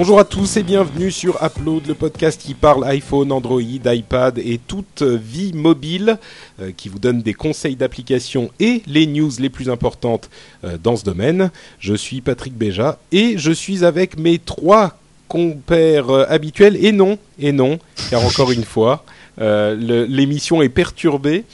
[0.00, 4.56] Bonjour à tous et bienvenue sur Upload, le podcast qui parle iPhone, Android, iPad et
[4.56, 6.16] toute vie mobile,
[6.58, 10.30] euh, qui vous donne des conseils d'application et les news les plus importantes
[10.64, 11.50] euh, dans ce domaine.
[11.80, 14.96] Je suis Patrick Béja et je suis avec mes trois
[15.28, 19.04] compères euh, habituels et non, et non, car encore une fois,
[19.36, 21.44] l'émission est perturbée.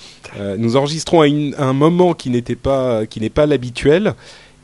[0.56, 4.14] Nous enregistrons à un moment qui n'était pas, qui n'est pas l'habituel.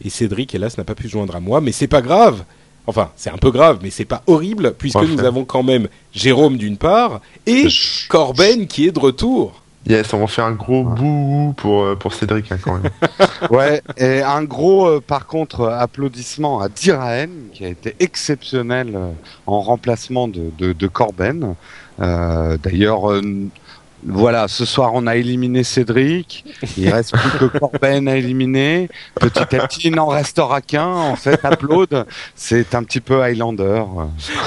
[0.05, 2.45] Et Cédric, hélas, n'a pas pu se joindre à moi, mais c'est pas grave.
[2.86, 6.56] Enfin, c'est un peu grave, mais c'est pas horrible, puisque nous avons quand même Jérôme
[6.56, 8.08] d'une part et Chut.
[8.08, 9.62] Corben qui est de retour.
[9.86, 12.91] Yes, on va faire un gros bouh pour, euh, pour Cédric hein, quand même.
[13.50, 18.92] Ouais, et un gros, euh, par contre, euh, applaudissement à Diraen, qui a été exceptionnel
[18.94, 19.10] euh,
[19.47, 21.56] en remplacement de, de, de Corben.
[22.00, 23.22] Euh, D'ailleurs, euh,
[24.05, 26.45] voilà, ce soir, on a éliminé Cédric.
[26.77, 28.89] Il reste plus que Corben à éliminer.
[29.14, 30.86] Petit à petit, il n'en restera qu'un.
[30.86, 33.84] En fait, Upload, c'est un petit peu Highlander.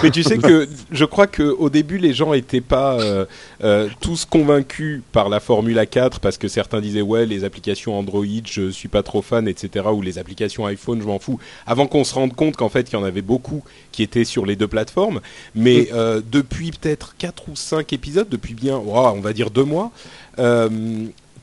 [0.03, 3.25] Mais tu sais que je crois que au début les gens étaient pas euh,
[3.63, 8.25] euh, tous convaincus par la Formule 4 parce que certains disaient ouais les applications Android
[8.45, 11.39] je suis pas trop fan etc ou les applications iPhone je m'en fous.
[11.65, 14.45] Avant qu'on se rende compte qu'en fait il y en avait beaucoup qui étaient sur
[14.45, 15.21] les deux plateformes.
[15.53, 19.91] Mais euh, depuis peut-être quatre ou cinq épisodes depuis bien on va dire deux mois
[20.39, 20.69] euh,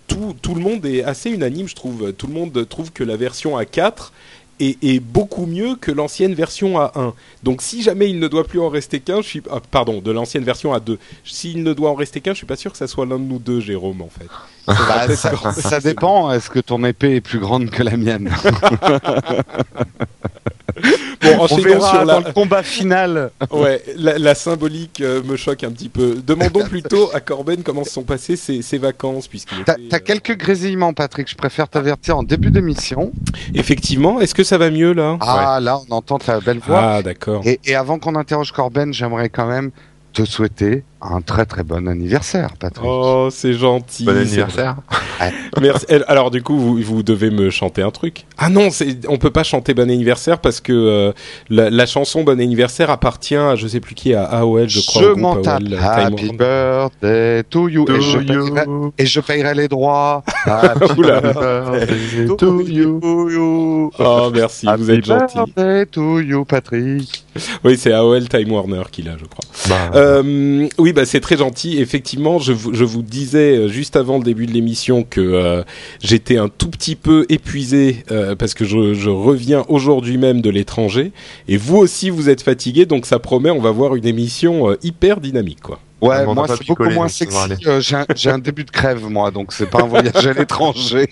[0.07, 2.13] tout, tout le monde est assez unanime je trouve.
[2.13, 4.11] Tout le monde trouve que la version A4
[4.61, 7.13] est, est beaucoup mieux que l'ancienne version A1
[7.43, 10.11] donc si jamais il ne doit plus en rester qu'un, je suis ah, pardon de
[10.13, 10.99] l'ancienne version à 2.
[11.25, 13.25] S'il ne doit en rester qu'un, je suis pas sûr que ça soit l'un de
[13.25, 14.29] nous deux, Jérôme en fait.
[14.67, 16.31] Bah, ça, ça dépend.
[16.31, 18.31] Est-ce que ton épée est plus grande que la mienne?
[21.23, 23.31] Bon, On enchaînons verra sur dans la, le combat final.
[23.51, 26.17] ouais, la, la symbolique euh, me choque un petit peu.
[26.27, 29.97] Demandons plutôt à Corben comment se sont passées ses, ses vacances puisqu'il T'as était, t'as
[29.99, 31.29] euh, quelques grésillements, Patrick.
[31.31, 33.13] Je préfère t'avertir en début d'émission.
[33.55, 34.21] effectivement.
[34.21, 35.17] Est-ce que ça va mieux là?
[35.21, 36.81] Ah, là, on entend ta belle voix.
[36.83, 37.43] Ah d'accord.
[37.47, 39.71] Et, et avant qu'on interroge Corben, j'aimerais quand même
[40.13, 42.87] te souhaiter un très très bon anniversaire, Patrick.
[42.89, 44.05] Oh, c'est gentil.
[44.05, 44.77] Bon anniversaire.
[45.61, 45.87] Merci.
[46.07, 48.25] Alors du coup, vous, vous devez me chanter un truc.
[48.39, 48.69] Ah non,
[49.09, 51.13] on peut pas chanter Bon anniversaire parce que euh,
[51.51, 55.03] la, la chanson Bon anniversaire appartient à je sais plus qui à AOL, je crois.
[55.03, 55.63] je m'en tape.
[55.81, 57.85] Happy birthday to you.
[57.85, 58.25] To et, je you.
[58.27, 58.67] payerai,
[58.99, 60.23] et je payerai les droits.
[60.45, 61.03] Happy.
[61.03, 63.91] Birthday to you.
[63.99, 65.37] Oh merci, vous Happy êtes gentil.
[65.55, 67.25] birthday to you, Patrick.
[67.65, 69.45] Oui, c'est AOL Time Warner qui l'a, je crois.
[69.69, 71.79] Bah, Euh, oui, bah c'est très gentil.
[71.81, 75.63] Effectivement, je vous, je vous disais euh, juste avant le début de l'émission que euh,
[76.01, 80.51] j'étais un tout petit peu épuisé euh, parce que je, je reviens aujourd'hui même de
[80.51, 81.13] l'étranger
[81.49, 84.77] et vous aussi vous êtes fatigué, donc ça promet, on va voir une émission euh,
[84.83, 85.79] hyper dynamique, quoi.
[86.01, 87.37] Ouais, Ah, moi c'est beaucoup moins sexy.
[87.65, 90.33] Euh, J'ai un, j'ai un début de crève, moi, donc c'est pas un voyage à
[90.33, 91.07] l'étranger.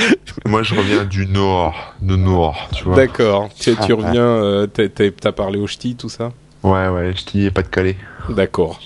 [0.46, 2.96] moi je reviens du nord, du nord, tu vois.
[2.96, 3.50] D'accord.
[3.54, 6.32] Tu, tu Ah, reviens, euh, t'as- parlé au ch'ti, tout ça?
[6.62, 7.96] Ouais, ouais, je dis pas de calais.
[8.30, 8.80] D'accord.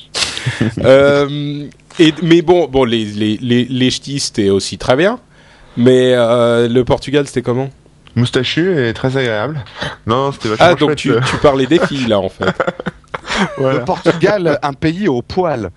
[0.85, 1.67] euh,
[1.99, 5.19] et, mais bon, bon, les les les, les ch'tis c'était aussi très bien.
[5.77, 7.71] Mais euh, le Portugal c'était comment?
[8.17, 9.65] Moustachu et très agréable.
[10.07, 12.47] Non, c'était vachement Ah donc chouette, tu, tu parlais des filles là en fait.
[13.59, 13.79] voilà.
[13.79, 15.71] Le Portugal, un pays au poil.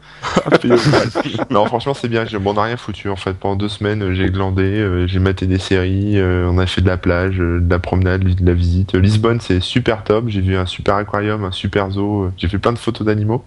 [1.49, 2.25] non, franchement, c'est bien.
[2.45, 3.33] On n'a rien foutu en fait.
[3.33, 6.81] Pendant deux semaines, euh, j'ai glandé, euh, j'ai maté des séries, euh, on a fait
[6.81, 8.95] de la plage, euh, de la promenade, de la visite.
[8.95, 10.25] Lisbonne, c'est super top.
[10.27, 12.31] J'ai vu un super aquarium, un super zoo.
[12.37, 13.43] J'ai fait plein de photos d'animaux.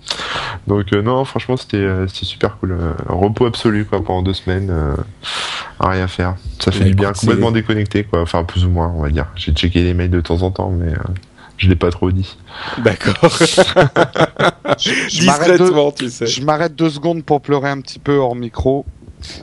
[0.67, 2.77] Donc, euh, non, franchement, c'était euh, super cool.
[3.09, 4.95] Un repos absolu quoi pendant deux semaines, euh,
[5.79, 6.35] à rien faire.
[6.59, 8.21] Ça fait du bien, complètement déconnecté quoi.
[8.21, 9.27] Enfin, plus ou moins, on va dire.
[9.37, 10.99] J'ai checké les mails de temps en temps, mais euh,
[11.61, 12.37] je l'ai pas trop dit.
[12.79, 13.39] D'accord.
[14.79, 16.27] Je m'arrête deux- Discrètement, tu sais.
[16.27, 18.87] Je m'arrête deux secondes pour pleurer un petit peu hors micro.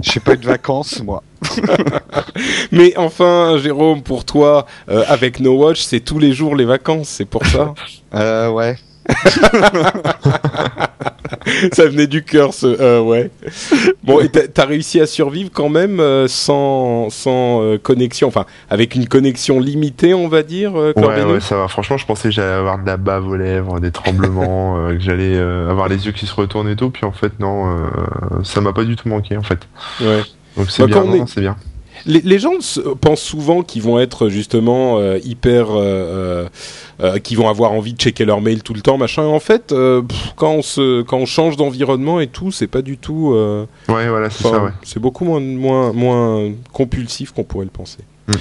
[0.02, 1.22] J'ai pas eu de vacances, moi.
[2.72, 7.10] Mais enfin, Jérôme, pour toi, euh, avec No Watch, c'est tous les jours les vacances,
[7.10, 7.76] c'est pour ça?
[8.16, 8.78] Euh, ouais.
[11.72, 12.68] ça venait du cœur, ce.
[12.68, 13.32] Euh, ouais.
[14.04, 18.96] Bon, et t'as réussi à survivre quand même euh, sans, sans euh, connexion, enfin, avec
[18.96, 20.76] une connexion limitée, on va dire.
[20.76, 21.68] ouais, ouais, ça va.
[21.68, 25.38] Franchement, je pensais que j'allais avoir de la bave aux lèvres, des tremblements, que j'allais
[25.38, 26.90] avoir les yeux qui se retournent et tout.
[26.90, 27.90] Puis en fait, non,
[28.44, 29.60] ça m'a pas du tout manqué, en fait.
[30.02, 30.22] Ouais.
[30.56, 31.56] Donc c'est bah, bien, c'est bien.
[32.08, 32.54] Les, gens
[33.02, 36.48] pensent souvent qu'ils vont être justement euh, hyper, euh,
[37.02, 39.24] euh, qu'ils vont avoir envie de checker leur mail tout le temps, machin.
[39.24, 39.74] en fait,
[40.38, 43.34] quand on se, quand on change d'environnement et tout, c'est pas du tout.
[43.90, 44.64] ouais, voilà, c'est ça.
[44.64, 44.72] Ouais.
[44.84, 48.00] C'est beaucoup moins, moins, moins compulsif qu'on pourrait le penser.
[48.28, 48.34] Mm.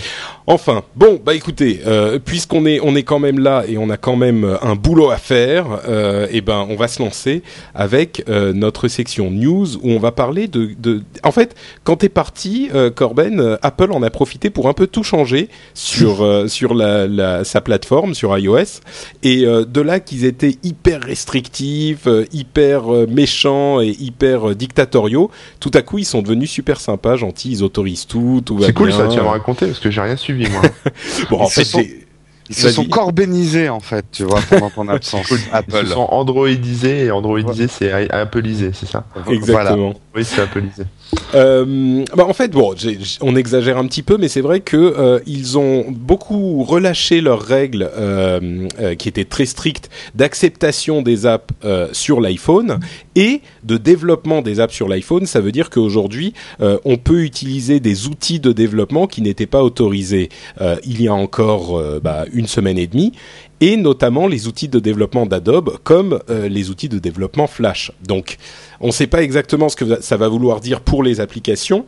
[0.48, 3.96] Enfin, bon, bah écoutez, euh, puisqu'on est on est quand même là et on a
[3.96, 7.42] quand même euh, un boulot à faire, euh, et eh ben on va se lancer
[7.74, 11.02] avec euh, notre section news où on va parler de, de...
[11.24, 15.48] en fait, quand t'es parti, Corben, Apple en a profité pour un peu tout changer
[15.74, 18.80] sur sur la, la, sa plateforme sur iOS
[19.22, 25.30] et de là qu'ils étaient hyper restrictifs, hyper méchants et hyper dictatoriaux,
[25.60, 28.72] tout à coup ils sont devenus super sympas, gentils, ils autorisent tout, tout va C'est
[28.72, 30.62] cool ça, tu vas me raconter parce que j'ai rien suivi moi.
[31.30, 31.66] bon, en fait,
[32.48, 35.30] ils se sont corbénisés en fait, tu vois, pendant ton absence.
[35.52, 35.80] Apple.
[35.82, 39.94] Ils se sont androidisés et androidisé c'est appleisé, c'est ça Exactement.
[40.14, 40.84] Oui, c'est appleisé.
[41.34, 42.74] Euh, bah en fait, bon,
[43.20, 47.42] on exagère un petit peu, mais c'est vrai que euh, ils ont beaucoup relâché leurs
[47.42, 52.80] règles euh, euh qui étaient très strictes d'acceptation des apps euh, sur l'iPhone
[53.16, 55.26] et de développement des apps sur l'iPhone.
[55.26, 59.64] Ça veut dire qu'aujourd'hui, euh, on peut utiliser des outils de développement qui n'étaient pas
[59.64, 60.28] autorisés
[60.84, 63.12] il y a encore bah, une semaine et demie
[63.60, 67.92] et notamment les outils de développement d'Adobe comme euh, les outils de développement Flash.
[68.06, 68.36] Donc,
[68.80, 71.86] on ne sait pas exactement ce que ça va vouloir dire pour les applications.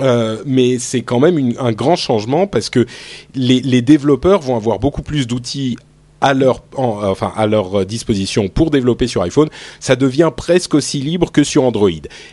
[0.00, 2.86] Euh, mais c'est quand même un grand changement parce que
[3.34, 5.76] les développeurs vont avoir beaucoup plus d'outils
[6.20, 9.48] à leur, enfin, à leur disposition pour développer sur iPhone,
[9.80, 11.90] ça devient presque aussi libre que sur Android.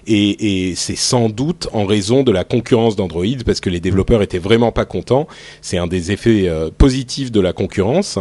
[0.07, 4.39] Et, c'est sans doute en raison de la concurrence d'Android, parce que les développeurs étaient
[4.39, 5.27] vraiment pas contents.
[5.61, 8.19] C'est un des effets euh, positifs de la concurrence.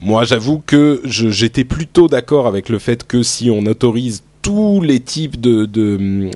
[0.00, 5.00] Moi, j'avoue que j'étais plutôt d'accord avec le fait que si on autorise tous les
[5.00, 5.68] types de,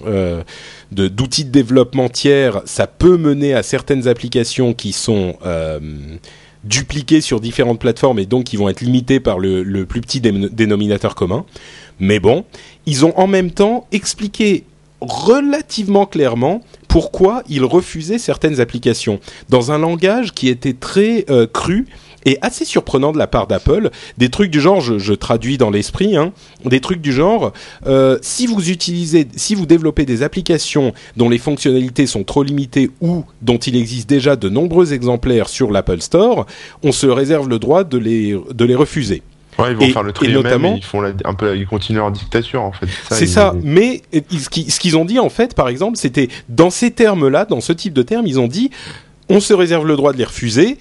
[0.07, 0.43] euh,
[0.91, 5.79] d'outils de, développement tiers, ça peut mener à certaines applications qui sont euh,
[6.65, 11.15] dupliqués sur différentes plateformes et donc qui vont être limités par le, plus petit dénominateur
[11.15, 11.45] commun.
[11.99, 12.45] Mais bon,
[12.87, 14.65] ils ont en même temps expliqué
[15.01, 19.19] relativement clairement pourquoi ils refusaient certaines applications
[19.49, 21.87] dans un langage qui était très euh, cru
[22.25, 23.91] et assez surprenant de la part d'Apple.
[24.19, 26.33] Des trucs du genre, je, je traduis dans l'esprit, hein,
[26.65, 27.53] des trucs du genre,
[27.87, 32.91] euh, si vous utilisez, si vous développez des applications dont les fonctionnalités sont trop limitées
[33.01, 36.47] ou dont il existe déjà de nombreux exemplaires sur l'Apple Store,
[36.83, 39.23] on se réserve le droit de les, de les refuser.
[39.59, 42.63] Ouais, ils vont faire le tri notamment, ils font un peu, ils continuent leur dictature
[42.63, 42.87] en fait.
[43.11, 47.45] C'est ça, mais ce qu'ils ont dit en fait, par exemple, c'était dans ces termes-là,
[47.45, 48.71] dans ce type de termes, ils ont dit,
[49.29, 50.79] on se réserve le droit de les refuser.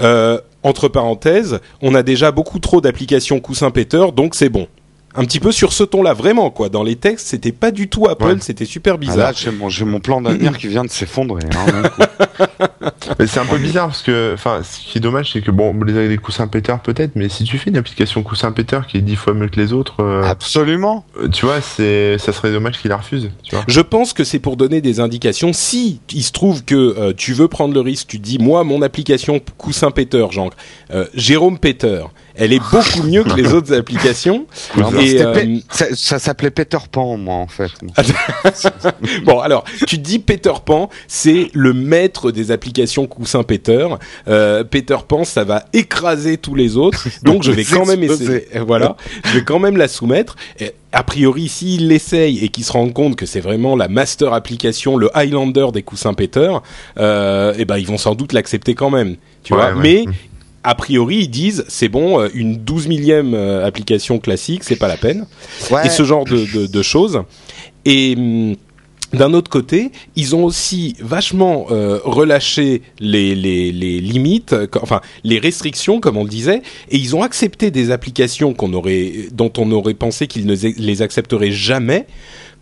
[0.00, 4.66] Euh, entre parenthèses, on a déjà beaucoup trop d'applications coussin péteur, donc c'est bon
[5.14, 6.68] un petit peu sur ce ton-là, vraiment quoi.
[6.68, 9.16] Dans les textes, c'était pas du tout Apple, c'était super bizarre.
[9.18, 11.44] Ah là, j'ai mon, mon, plan d'avenir qui vient de s'effondrer.
[11.56, 11.82] Hein,
[13.18, 15.74] mais c'est un peu bizarre parce que, enfin, ce qui est dommage, c'est que bon,
[15.84, 19.02] les, les coussins péteurs peut-être, mais si tu fais une application coussin péteur qui est
[19.02, 21.04] dix fois mieux que les autres, euh, absolument.
[21.20, 23.30] Euh, tu vois, c'est, ça serait dommage qu'il la refuse.
[23.42, 23.64] Tu vois.
[23.68, 25.52] Je pense que c'est pour donner des indications.
[25.52, 28.82] Si il se trouve que euh, tu veux prendre le risque, tu dis moi mon
[28.82, 30.50] application coussin péteur, genre
[31.14, 34.46] Jérôme Péteur elle est beaucoup mieux que les autres applications.
[35.00, 37.70] et, euh, ça, s'appelait Peter Pan, moi, en fait.
[39.24, 43.86] bon, alors, tu dis Peter Pan, c'est le maître des applications coussin Peter.
[44.28, 47.06] Euh, Peter Pan, ça va écraser tous les autres.
[47.22, 48.46] Donc, je vais quand même essayer.
[48.66, 50.36] Voilà, je vais quand même la soumettre.
[50.58, 54.32] Et, a priori, s'il l'essaye et qu'il se rend compte que c'est vraiment la master
[54.32, 56.52] application, le Highlander des coussins Peter,
[56.98, 59.16] euh, eh ben ils vont sans doute l'accepter quand même.
[59.42, 60.04] Tu vois, mais
[60.64, 64.88] a priori, ils disent c'est bon, euh, une 12 millième euh, application classique, c'est pas
[64.88, 65.26] la peine.
[65.84, 67.22] Et ce genre de, de, choses.
[67.84, 68.56] Et hum,
[69.12, 75.38] d'un autre côté, ils ont aussi vachement euh, relâché les, les, les limites, enfin les
[75.38, 79.70] restrictions, comme on le disait, et ils ont accepté des applications qu'on aurait, dont on
[79.70, 82.06] aurait pensé qu'ils ne les accepteraient jamais,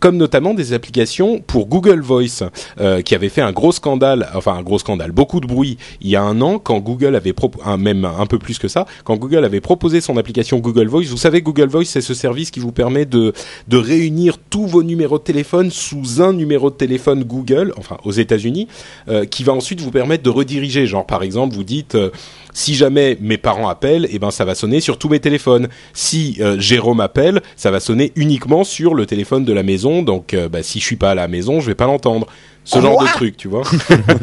[0.03, 2.43] comme notamment des applications pour Google Voice,
[2.81, 6.09] euh, qui avait fait un gros scandale, enfin un gros scandale, beaucoup de bruit il
[6.09, 9.15] y a un an quand Google avait proposé, même un peu plus que ça, quand
[9.15, 11.05] Google avait proposé son application Google Voice.
[11.05, 13.31] Vous savez, Google Voice, c'est ce service qui vous permet de
[13.69, 18.11] de réunir tous vos numéros de téléphone sous un numéro de téléphone Google, enfin aux
[18.11, 18.67] États-Unis,
[19.07, 20.85] euh, qui va ensuite vous permettre de rediriger.
[20.85, 22.09] Genre par exemple, vous dites euh,
[22.53, 25.67] si jamais mes parents appellent, eh ben ça va sonner sur tous mes téléphones.
[25.93, 30.01] Si euh, Jérôme appelle, ça va sonner uniquement sur le téléphone de la maison.
[30.03, 32.27] Donc euh, bah, si je suis pas à la maison, je vais pas l'entendre.
[32.65, 33.63] Ce genre de truc, tu vois.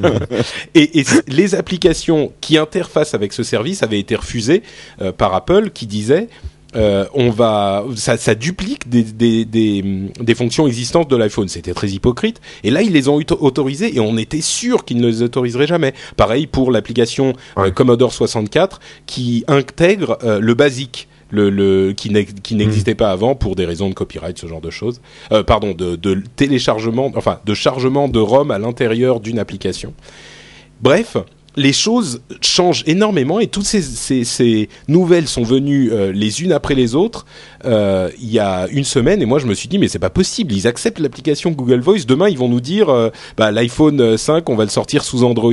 [0.75, 4.63] et, et les applications qui interfacent avec ce service avaient été refusées
[5.03, 6.29] euh, par Apple, qui disait
[6.77, 9.83] euh, on va, ça, ça duplique des, des, des,
[10.21, 11.49] des, fonctions existantes de l'iPhone.
[11.49, 12.41] C'était très hypocrite.
[12.63, 15.95] Et là, ils les ont autorisées et on était sûr qu'ils ne les autoriseraient jamais.
[16.17, 21.09] Pareil pour l'application euh, Commodore 64 qui intègre euh, le basique.
[21.33, 22.11] Le, le, qui
[22.57, 25.01] n'existait pas avant pour des raisons de copyright, ce genre de choses.
[25.47, 29.95] Pardon, de, de téléchargement, enfin de chargement de ROM à l'intérieur d'une application.
[30.81, 31.17] Bref,
[31.57, 36.53] les choses changent énormément et toutes ces, ces, ces nouvelles sont venues euh, les unes
[36.53, 37.27] après les autres
[37.65, 40.11] euh, il y a une semaine et moi je me suis dit mais c'est pas
[40.11, 42.07] possible ils acceptent l'application Google Voice.
[42.07, 45.53] Demain ils vont nous dire euh, bah, l'iPhone 5 on va le sortir sous Android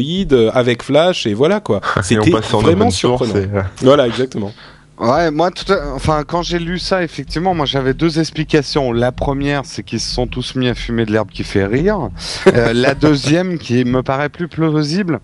[0.54, 1.82] avec Flash et voilà quoi.
[2.04, 3.34] C'était vraiment surprenant.
[3.82, 4.52] voilà exactement
[5.00, 5.94] Ouais, moi, tout à...
[5.94, 8.92] enfin, quand j'ai lu ça, effectivement, moi, j'avais deux explications.
[8.92, 12.10] La première, c'est qu'ils se sont tous mis à fumer de l'herbe qui fait rire.
[12.48, 15.20] Euh, la deuxième, qui me paraît plus plausible,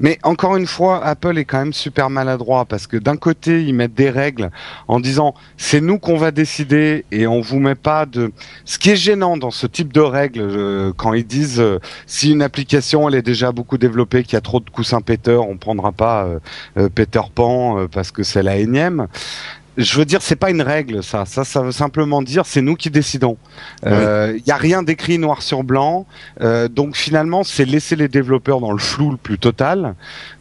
[0.00, 3.74] mais encore une fois, Apple est quand même super maladroit parce que d'un côté, ils
[3.74, 4.50] mettent des règles
[4.88, 8.32] en disant c'est nous qu'on va décider et on vous met pas de.
[8.64, 12.32] Ce qui est gênant dans ce type de règles, euh, quand ils disent euh, si
[12.32, 15.56] une application elle est déjà beaucoup développée, qu'il y a trop de coussins Peter, on
[15.56, 16.26] prendra pas
[16.76, 19.06] euh, Peter Pan parce que c'est la énième
[19.78, 21.24] je veux dire, c'est pas une règle, ça.
[21.24, 23.38] Ça, ça veut simplement dire, c'est nous qui décidons.
[23.84, 26.06] Il euh, y a rien d'écrit noir sur blanc,
[26.42, 29.94] euh, donc finalement, c'est laisser les développeurs dans le flou le plus total,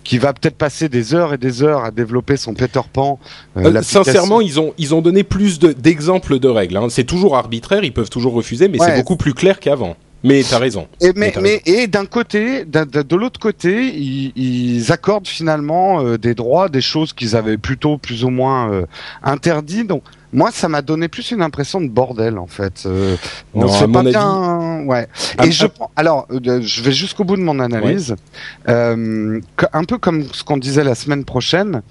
[0.04, 3.20] qui va peut-être passer des heures et des heures à développer son Peter Pan.
[3.56, 6.76] Euh, sincèrement, ils ont ils ont donné plus d'exemples de, de, règles.
[6.76, 6.88] Hein.
[6.90, 8.88] C'est toujours arbitraire, ils peuvent toujours refuser, mais ouais.
[8.88, 9.96] c'est beaucoup plus clair qu'avant.
[10.24, 10.88] Mais t'as raison.
[11.02, 16.18] Et mais, mais, mais et d'un côté, de l'autre côté, ils, ils, accordent finalement euh,
[16.18, 18.86] des droits, des choses qu'ils avaient plutôt plus ou moins euh,
[19.24, 19.84] interdits.
[19.84, 22.84] Donc moi, ça m'a donné plus une impression de bordel en fait.
[22.86, 23.16] Euh,
[23.54, 24.84] non, c'est pas bien.
[24.86, 25.08] Ouais.
[25.38, 28.12] Ah, Et je alors, euh, je vais jusqu'au bout de mon analyse.
[28.12, 28.74] Ouais.
[28.74, 29.42] Euh,
[29.74, 31.82] un peu comme ce qu'on disait la semaine prochaine.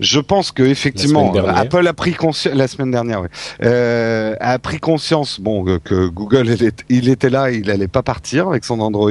[0.00, 3.22] Je pense que effectivement, Apple a pris conscience la semaine dernière.
[3.22, 3.28] Ouais.
[3.62, 6.56] Euh, a pris conscience, bon, que Google
[6.88, 9.10] il était là, il allait pas partir avec son Android.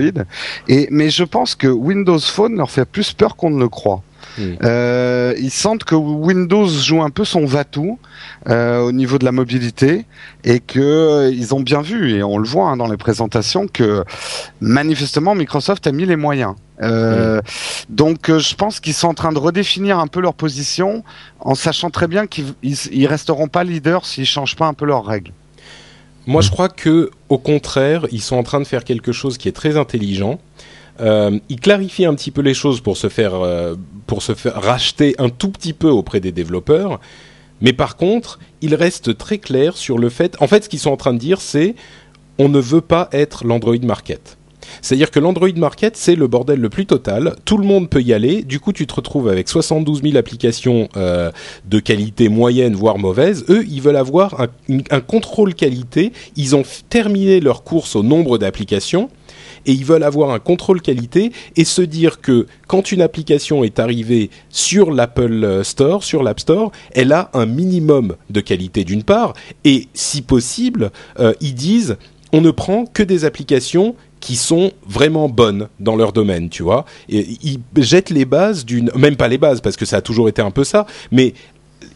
[0.68, 4.02] Et mais je pense que Windows Phone leur fait plus peur qu'on ne le croit.
[4.40, 4.56] Mmh.
[4.64, 8.00] Euh, ils sentent que Windows joue un peu son va-tout
[8.48, 10.06] euh, au niveau de la mobilité
[10.44, 13.68] et que euh, ils ont bien vu et on le voit hein, dans les présentations
[13.68, 14.04] que
[14.62, 16.56] manifestement Microsoft a mis les moyens.
[16.82, 17.42] Mmh.
[17.90, 21.04] Donc je pense qu'ils sont en train de redéfinir un peu leur position
[21.42, 25.06] en sachant très bien qu'ils ils resteront pas leaders s'ils changent pas un peu leurs
[25.06, 25.34] règles.
[26.30, 29.48] Moi, je crois que, au contraire, ils sont en train de faire quelque chose qui
[29.48, 30.40] est très intelligent.
[31.02, 33.76] Euh, il clarifie un petit peu les choses pour se faire euh,
[34.08, 37.00] pour se racheter un tout petit peu auprès des développeurs.
[37.62, 40.36] Mais par contre, il reste très clair sur le fait.
[40.40, 41.76] En fait, ce qu'ils sont en train de dire, c'est
[42.38, 44.38] on ne veut pas être l'Android Market.
[44.82, 47.36] C'est-à-dire que l'Android Market, c'est le bordel le plus total.
[47.44, 48.44] Tout le monde peut y aller.
[48.44, 51.32] Du coup, tu te retrouves avec 72 000 applications euh,
[51.66, 53.46] de qualité moyenne, voire mauvaise.
[53.50, 56.14] Eux, ils veulent avoir un contrôle qualité.
[56.36, 59.10] Ils ont terminé leur course au nombre d'applications
[59.66, 63.80] et ils veulent avoir un contrôle qualité et se dire que quand une application est
[63.80, 69.34] arrivée sur l'Apple Store, sur l'App Store, elle a un minimum de qualité d'une part
[69.64, 71.98] et si possible, euh, ils disent
[72.32, 76.86] on ne prend que des applications qui sont vraiment bonnes dans leur domaine, tu vois.
[77.08, 80.30] Et ils jettent les bases d'une, même pas les bases parce que ça a toujours
[80.30, 81.34] été un peu ça, mais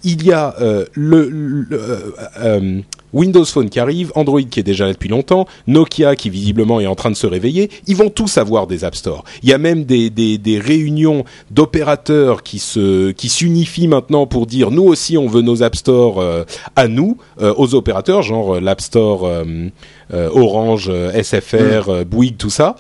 [0.03, 2.81] il y a euh, le, euh, euh,
[3.13, 6.87] Windows Phone qui arrive, Android qui est déjà là depuis longtemps, Nokia qui visiblement est
[6.87, 9.23] en train de se réveiller, ils vont tous avoir des App Store.
[9.43, 14.47] Il y a même des, des, des réunions d'opérateurs qui se qui s'unifient maintenant pour
[14.47, 16.43] dire nous aussi on veut nos App Store euh,
[16.75, 19.69] à nous, euh, aux opérateurs, genre l'App Store euh,
[20.11, 20.91] Orange,
[21.21, 22.03] SFR, mmh.
[22.03, 22.75] Bouygues, tout ça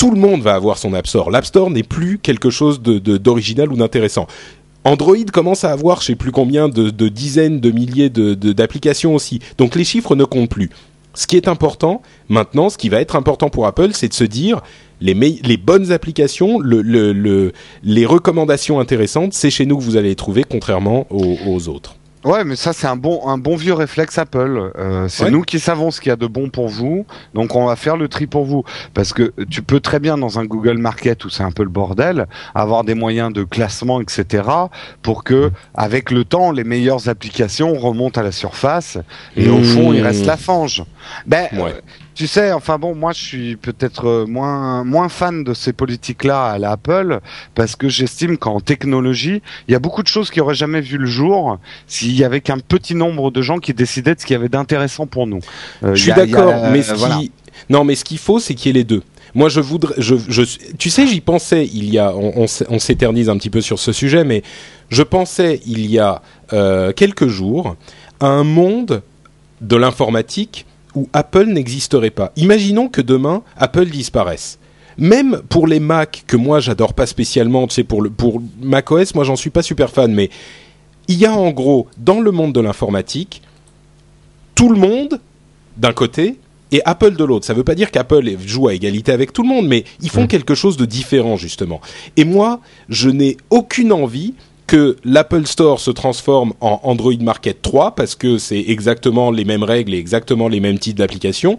[0.00, 1.30] tout le monde va avoir son App Store.
[1.30, 4.26] L'App Store n'est plus quelque chose de, d'original ou d'intéressant.
[4.84, 9.40] Android commence à avoir, je sais plus combien, de, dizaines de milliers d'applications aussi.
[9.58, 10.70] Donc les chiffres ne comptent plus.
[11.12, 14.24] Ce qui est important maintenant, ce qui va être important pour Apple, c'est de se
[14.24, 14.62] dire
[15.00, 20.10] les, bonnes applications, le, le, le, les recommandations intéressantes, c'est chez nous que vous allez
[20.10, 21.96] les trouver, contrairement aux autres.
[22.22, 24.72] Ouais, mais ça c'est un bon un bon vieux réflexe Apple.
[24.78, 25.30] Euh, c'est Ouais.
[25.30, 27.96] nous qui savons ce qu'il y a de bon pour vous, donc on va faire
[27.96, 28.62] le tri pour vous.
[28.92, 31.70] Parce que tu peux très bien dans un Google Market où c'est un peu le
[31.70, 34.42] bordel, avoir des moyens de classement, etc.
[35.00, 38.98] Pour que avec le temps les meilleures applications remontent à la surface
[39.36, 39.64] et au Mmh.
[39.64, 40.84] fond il reste la fange.
[41.26, 41.72] Ben Ouais.
[41.72, 41.80] euh,
[42.20, 46.48] tu sais, enfin bon, moi je suis peut-être euh, moins moins fan de ces politiques-là
[46.50, 47.20] à la Apple
[47.54, 50.98] parce que j'estime qu'en technologie, il y a beaucoup de choses qui auraient jamais vu
[50.98, 54.34] le jour s'il y avait qu'un petit nombre de gens qui décidaient de ce qu'il
[54.34, 55.40] y avait d'intéressant pour nous.
[55.82, 57.16] Euh, Je suis d'accord, mais ce voilà.
[57.16, 57.32] qui...
[57.70, 59.02] non, mais ce qu'il faut, c'est qu'il y ait les deux.
[59.34, 60.42] Moi, je voudrais, je, je,
[60.78, 61.70] tu sais, j'y pensais.
[61.72, 64.42] Il y a, on s'éternise un petit peu sur ce sujet, mais
[64.90, 66.20] je pensais il y a
[66.52, 67.76] euh, quelques jours
[68.18, 69.00] à un monde
[69.62, 72.32] de l'informatique où Apple n'existerait pas.
[72.36, 74.58] Imaginons que demain Apple disparaisse.
[74.98, 79.14] Même pour les Mac que moi j'adore pas spécialement, tu sais pour le pour macOS,
[79.14, 80.30] moi j'en suis pas super fan, mais
[81.08, 83.42] il y a en gros dans le monde de l'informatique
[84.54, 85.20] tout le monde
[85.76, 86.36] d'un côté
[86.72, 87.46] et Apple de l'autre.
[87.46, 90.24] Ça veut pas dire qu'Apple joue à égalité avec tout le monde, mais ils font
[90.24, 90.28] Mm.
[90.28, 91.80] quelque chose de différent justement.
[92.16, 94.34] Et moi, je n'ai aucune envie
[94.70, 99.64] que l'Apple Store se transforme en Android Market 3 parce que c'est exactement les mêmes
[99.64, 101.58] règles et exactement les mêmes types d'applications.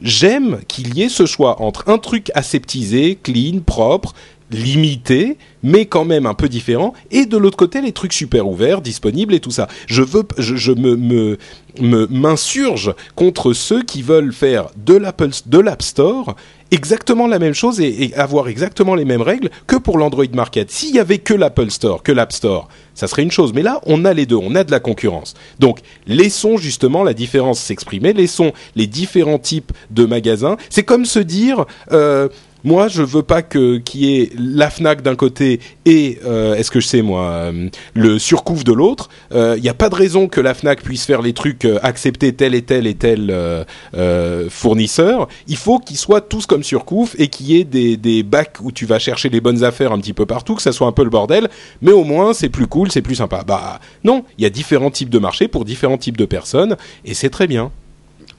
[0.00, 4.14] J'aime qu'il y ait ce choix entre un truc aseptisé, clean, propre,
[4.50, 8.80] limité, mais quand même un peu différent, et de l'autre côté les trucs super ouverts,
[8.80, 9.68] disponibles et tout ça.
[9.86, 11.36] Je veux, je, me
[11.78, 16.34] m'insurge contre ceux qui veulent faire de l'Apple, de l'App Store
[16.70, 20.70] exactement la même chose et, avoir exactement les mêmes règles que pour l'Android Market.
[20.70, 23.52] S'il y avait que l'Apple Store, que l'App Store, ça serait une chose.
[23.54, 25.34] Mais là, on a les deux, on a de la concurrence.
[25.58, 30.56] Donc, laissons justement la différence s'exprimer, laissons les différents types de magasins.
[30.68, 32.28] C'est comme se dire, euh,
[32.68, 36.70] moi, je veux pas que qu'il y ait la Fnac d'un côté et euh, est-ce
[36.70, 39.08] que je sais moi euh, le surcouf de l'autre.
[39.32, 42.32] Il n'y a pas de raison que la Fnac puisse faire les trucs euh, accepter
[42.32, 45.28] tel et tel et tel euh, euh, fournisseur.
[45.46, 48.72] Il faut qu'ils soient tous comme surcouf et qu'il y ait des, des bacs où
[48.72, 51.04] tu vas chercher les bonnes affaires un petit peu partout, que ça soit un peu
[51.04, 51.48] le bordel.
[51.82, 53.44] Mais au moins, c'est plus cool, c'est plus sympa.
[53.46, 57.14] Bah non, il y a différents types de marchés pour différents types de personnes et
[57.14, 57.70] c'est très bien.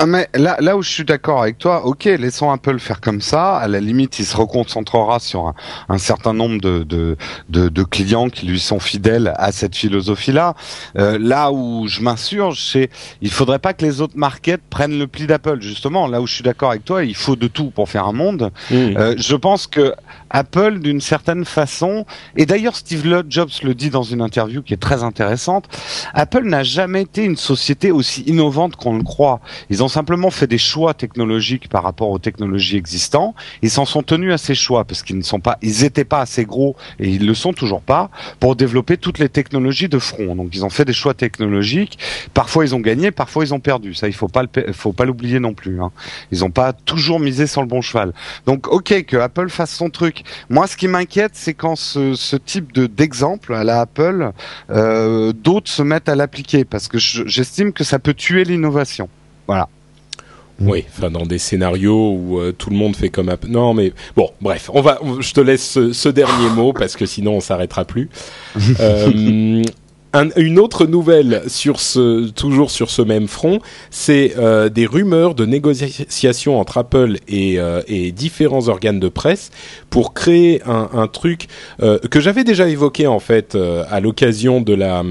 [0.02, 3.20] Ah, mais là, là où je suis d'accord avec toi, ok, laissons Apple faire comme
[3.20, 3.58] ça.
[3.58, 5.56] À la limite, il se reconcentrera sur un,
[5.90, 7.18] un certain nombre de, de,
[7.50, 10.56] de, de clients qui lui sont fidèles à cette philosophie-là.
[10.98, 12.90] Euh, là où je m'insurge, c'est
[13.22, 15.60] il faudrait pas que les autres markets prennent le pli d'Apple.
[15.60, 18.14] Justement, là où je suis d'accord avec toi, il faut de tout pour faire un
[18.14, 18.54] monde.
[18.72, 19.94] Euh, je pense que
[20.30, 22.06] Apple, d'une certaine façon,
[22.38, 25.66] et d'ailleurs Steve Jobs le dit dans une interview qui est très intéressante,
[26.14, 29.42] Apple n'a jamais été une société aussi innovante qu'on le croit.
[29.70, 33.36] Ils ont simplement fait des choix technologiques par rapport aux technologies existantes.
[33.62, 36.22] Ils s'en sont tenus à ces choix parce qu'ils ne sont pas, ils étaient pas
[36.22, 40.36] assez gros et ils le sont toujours pas pour développer toutes les technologies de front.
[40.36, 41.98] Donc ils ont fait des choix technologiques.
[42.34, 43.94] Parfois ils ont gagné, parfois ils ont perdu.
[43.94, 45.82] Ça il faut pas le, faut pas l'oublier non plus.
[45.82, 45.92] Hein.
[46.32, 48.14] Ils n'ont pas toujours misé sur le bon cheval.
[48.46, 50.24] Donc ok que Apple fasse son truc.
[50.50, 54.32] Moi ce qui m'inquiète c'est quand ce, ce type de d'exemple à la Apple,
[54.70, 59.10] euh, d'autres se mettent à l'appliquer parce que je- j'estime que ça peut tuer l'innovation.
[60.62, 63.48] Oui, enfin dans des scénarios où euh, tout le monde fait comme Apple.
[63.48, 65.00] Non, mais bon, bref, on va.
[65.02, 68.10] on- je te laisse ce, ce dernier mot parce que sinon on s'arrêtera plus.
[68.80, 69.62] Euh,
[70.12, 73.60] un- une autre nouvelle sur ce, toujours sur ce même front,
[73.92, 79.52] c'est euh, des rumeurs de négociations entre Apple et, et différents organes de presse
[79.90, 81.48] pour créer un, truc
[81.82, 85.04] euh, que j'avais déjà évoqué en fait euh, à l'occasion de la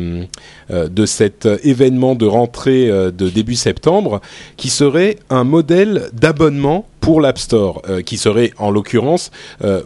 [0.71, 4.21] euh, de cet événement de rentrée de début septembre,
[4.57, 9.31] qui serait un modèle d'abonnement pour l'App Store, qui serait en l'occurrence,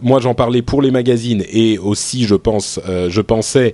[0.01, 3.73] moi j'en parlais pour les magazines et aussi je pense, je pensais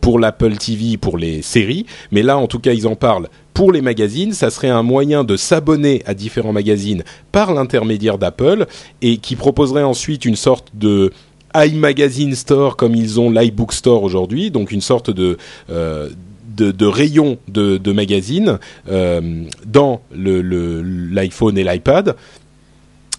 [0.00, 3.72] pour l'Apple TV, pour les séries, mais là en tout cas ils en parlent pour
[3.72, 8.66] les magazines, ça serait un moyen de s'abonner à différents magazines par l'intermédiaire d'Apple
[9.00, 11.10] et qui proposerait ensuite une sorte de
[11.54, 15.38] iMagazine Store comme ils ont l'iBook Store aujourd'hui, donc une sorte de
[15.70, 16.10] euh,
[16.54, 18.58] de, de rayon de, de magazines
[18.90, 22.14] euh, dans l'iPhone et l'iPad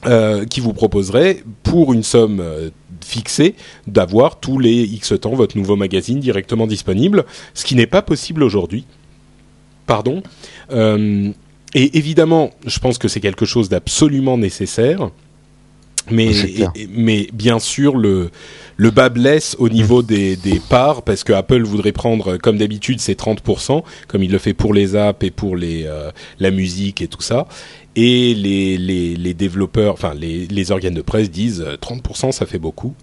[0.06, 2.69] euh, qui vous proposerait pour une somme euh,
[3.04, 3.56] fixée
[3.88, 8.43] d'avoir tous les X temps votre nouveau magazine directement disponible, ce qui n'est pas possible
[8.43, 8.86] aujourd'hui.
[9.88, 10.21] Pardon.
[10.71, 11.32] Euh,
[11.73, 15.10] et évidemment, je pense que c'est quelque chose d'absolument nécessaire.
[16.10, 16.28] Mais,
[16.76, 18.30] et- mais bien sûr, le,
[18.78, 23.02] le bas blesse au niveau des, des parts, parce que Apple voudrait prendre, comme d'habitude,
[23.02, 27.02] ses 30%, comme il le fait pour les apps et pour les, euh, la musique
[27.02, 27.45] et tout ça.
[27.97, 32.45] Et les, les, les développeurs, enfin les, les organes de presse disent euh, 30% ça
[32.45, 32.93] fait beaucoup.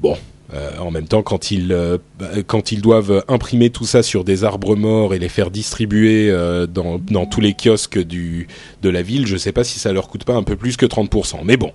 [0.00, 0.16] Bon,
[0.54, 4.22] Euh, en même temps, quand ils euh, bah, quand ils doivent imprimer tout ça sur
[4.22, 8.46] des arbres morts et les faire distribuer euh, dans, dans tous les kiosques du
[8.82, 10.86] de la ville, je sais pas si ça leur coûte pas un peu plus que
[10.86, 11.38] 30%.
[11.44, 11.72] Mais bon,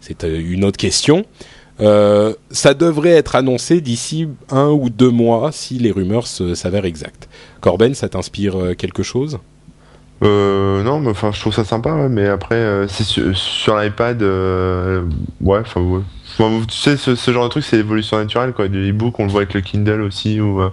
[0.00, 1.24] c'est une autre question.
[1.78, 7.28] Ça devrait être annoncé d'ici un ou deux mois si les rumeurs s'avèrent exactes.
[7.60, 9.38] Corben, ça t'inspire quelque chose?
[10.22, 16.04] Euh, non, mais enfin, je trouve ça sympa, mais après, c'est sur, l'iPad, ouais, enfin.
[16.36, 18.68] Tu sais, ce, ce genre de truc, c'est l'évolution naturelle, quoi.
[18.68, 20.70] Du e-book, on le voit avec le Kindle aussi, où, euh,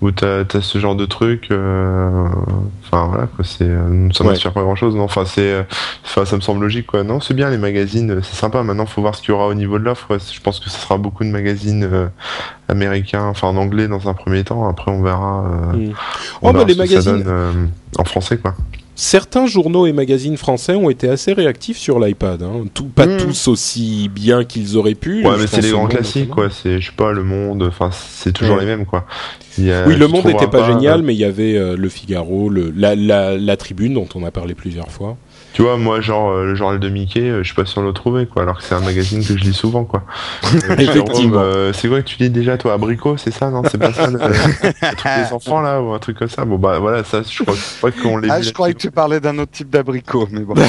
[0.00, 1.48] où t'as as ce genre de truc.
[1.50, 2.26] euh,
[2.84, 3.44] Enfin, voilà, quoi.
[3.44, 4.30] C'est, euh, ça Ouais.
[4.30, 5.04] m'inspire pas grand-chose, non.
[5.04, 5.62] Enfin, c'est, euh,
[6.04, 7.02] enfin, ça me semble logique, quoi.
[7.04, 8.62] Non, c'est bien les magazines, c'est sympa.
[8.62, 10.18] Maintenant, faut voir ce qu'il y aura au niveau de l'offre.
[10.32, 12.06] Je pense que ce sera beaucoup de magazines euh,
[12.68, 14.68] américains, enfin en anglais dans un premier temps.
[14.68, 15.44] Après, on verra.
[15.44, 15.92] euh, Mm.
[16.42, 17.52] on Oh, verra mais les ce que ça magazines- donne, euh,
[17.98, 18.54] en français, quoi.
[19.02, 22.42] Certains journaux et magazines français ont été assez réactifs sur l'iPad.
[22.42, 22.64] Hein.
[22.74, 23.16] Tout, pas Mm.
[23.16, 25.24] tous aussi bien qu'ils auraient pu.
[25.26, 26.50] Ouais, mais c'est les grands classiques, quoi.
[26.50, 28.60] C'est, je sais pas, Le Monde, enfin, c'est toujours Ouais.
[28.60, 29.06] les mêmes, quoi.
[29.56, 31.76] Il y a- Oui, le Monde n'était pas, génial, euh, mais il y avait euh,
[31.78, 35.16] le Figaro, le, la, la, la Tribune dont on a parlé plusieurs fois.
[35.52, 37.86] Tu vois, moi, genre, euh, le journal de Mickey, euh, je suis pas sûr de
[37.88, 38.42] le trouver, quoi.
[38.42, 40.02] Alors que c'est un magazine que je lis souvent, quoi.
[40.70, 41.40] Euh, Effectivement.
[41.40, 44.06] euh, c'est quoi que tu lis déjà, toi, Abricot, c'est ça, non C'est pas ça,
[44.06, 47.22] le, le truc des enfants, là, ou un truc comme ça Bon, bah, voilà, ça,
[47.28, 49.70] je crois, je crois qu'on les Ah, je croyais que tu parlais d'un autre type
[49.70, 50.54] d'abricot, mais bon.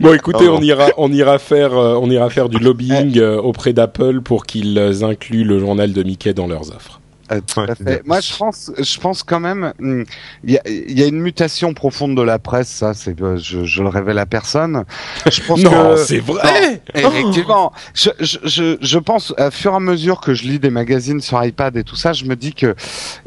[0.00, 3.40] Bon, écoutez, Oh, on ira, on ira faire, euh, on ira faire du lobbying euh,
[3.40, 7.00] auprès d'Apple pour qu'ils incluent le journal de Mickey dans leurs offres.
[7.32, 7.90] Euh, tout Ouais, à c'est fait.
[7.94, 7.98] bien.
[8.06, 10.04] Moi, je pense, je pense quand même, il
[10.52, 12.68] y a, y a une mutation profonde de la presse.
[12.68, 14.84] Ça, c'est, euh, je, je le révèle à personne.
[15.30, 16.82] Je pense non, c'est vrai.
[16.94, 20.70] Effectivement, je, je, je, je pense, à fur et à mesure que je lis des
[20.70, 22.74] magazines sur iPad et tout ça, je me dis que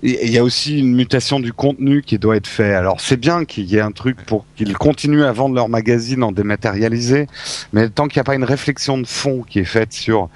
[0.03, 2.73] il y a aussi une mutation du contenu qui doit être fait.
[2.73, 6.23] Alors c'est bien qu'il y ait un truc pour qu'ils continuent à vendre leurs magazines
[6.23, 7.27] en dématérialisé,
[7.73, 10.29] mais tant qu'il n'y a pas une réflexion de fond qui est faite sur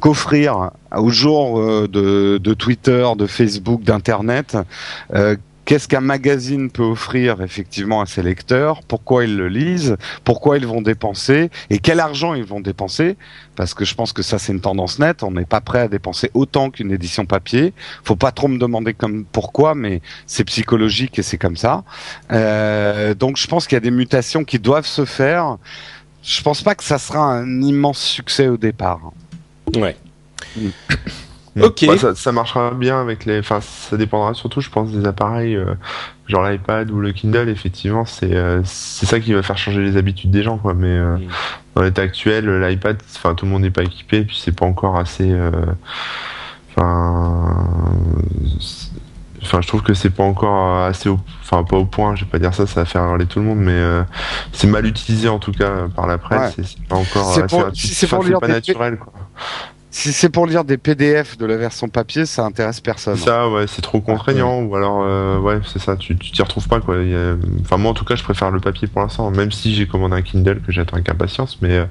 [0.00, 4.56] qu'offrir au jour euh, de, de Twitter, de Facebook, d'Internet,
[5.14, 8.82] euh, Qu'est-ce qu'un magazine peut offrir effectivement à ses lecteurs?
[8.84, 9.96] Pourquoi ils le lisent?
[10.22, 11.50] Pourquoi ils vont dépenser?
[11.70, 13.16] Et quel argent ils vont dépenser?
[13.56, 15.24] Parce que je pense que ça c'est une tendance nette.
[15.24, 17.74] On n'est pas prêt à dépenser autant qu'une édition papier.
[18.04, 21.82] Faut pas trop me demander comme pourquoi, mais c'est psychologique et c'est comme ça.
[22.30, 25.56] Euh, donc je pense qu'il y a des mutations qui doivent se faire.
[26.22, 29.00] Je pense pas que ça sera un immense succès au départ.
[29.74, 29.96] Ouais.
[30.56, 31.62] Mm.
[31.62, 31.84] Ok.
[31.88, 33.38] Ouais, ça, ça marchera bien avec les.
[33.38, 35.74] Enfin, ça dépendra surtout, je pense, des appareils, euh,
[36.28, 37.48] genre l'iPad ou le Kindle.
[37.48, 40.74] Effectivement, c'est euh, c'est ça qui va faire changer les habitudes des gens, quoi.
[40.74, 41.28] Mais euh, Mm.
[41.74, 44.98] dans l'état actuel, l'iPad, enfin, tout le monde n'est pas équipé, puis c'est pas encore
[44.98, 45.34] assez.
[46.76, 47.66] Enfin.
[49.42, 51.20] Enfin, je trouve que c'est pas encore assez, au...
[51.42, 52.16] enfin pas au point.
[52.16, 54.02] Je vais pas dire ça, ça va faire hurler tout le monde, mais euh,
[54.52, 56.56] c'est mal utilisé en tout cas par la presse.
[56.56, 56.64] Ouais.
[56.66, 57.32] C'est pas encore.
[57.32, 57.46] C'est
[58.08, 59.12] pour- pas naturel, quoi.
[59.98, 63.16] Si c'est pour lire des PDF de la version papier, ça intéresse personne.
[63.16, 66.80] Ça, ouais, c'est trop contraignant, ou alors, euh, ouais, c'est ça, tu t'y retrouves pas,
[66.80, 66.96] quoi.
[66.96, 69.86] A- Enfin, moi, en tout cas, je préfère le papier pour l'instant, même si j'ai
[69.86, 71.86] commandé un Kindle que j'attends avec impatience, mais, euh,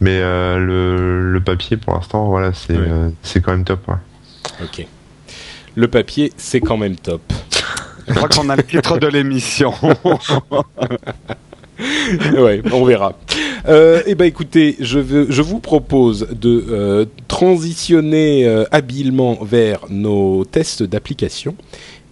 [0.00, 2.86] mais euh, le, le papier, pour l'instant, voilà, c'est Ouais.
[2.88, 3.96] euh, c'est quand même top, ouais.
[4.62, 4.86] Ok.
[5.74, 7.20] Le papier, c'est quand même top.
[8.08, 9.74] Je crois qu'on a le titre de l'émission.
[12.38, 13.18] ouais, on verra.
[13.68, 20.82] Euh, eh ben, écoutez, je, vous propose de euh, transitionner euh, habilement vers nos tests
[20.82, 21.54] d'application.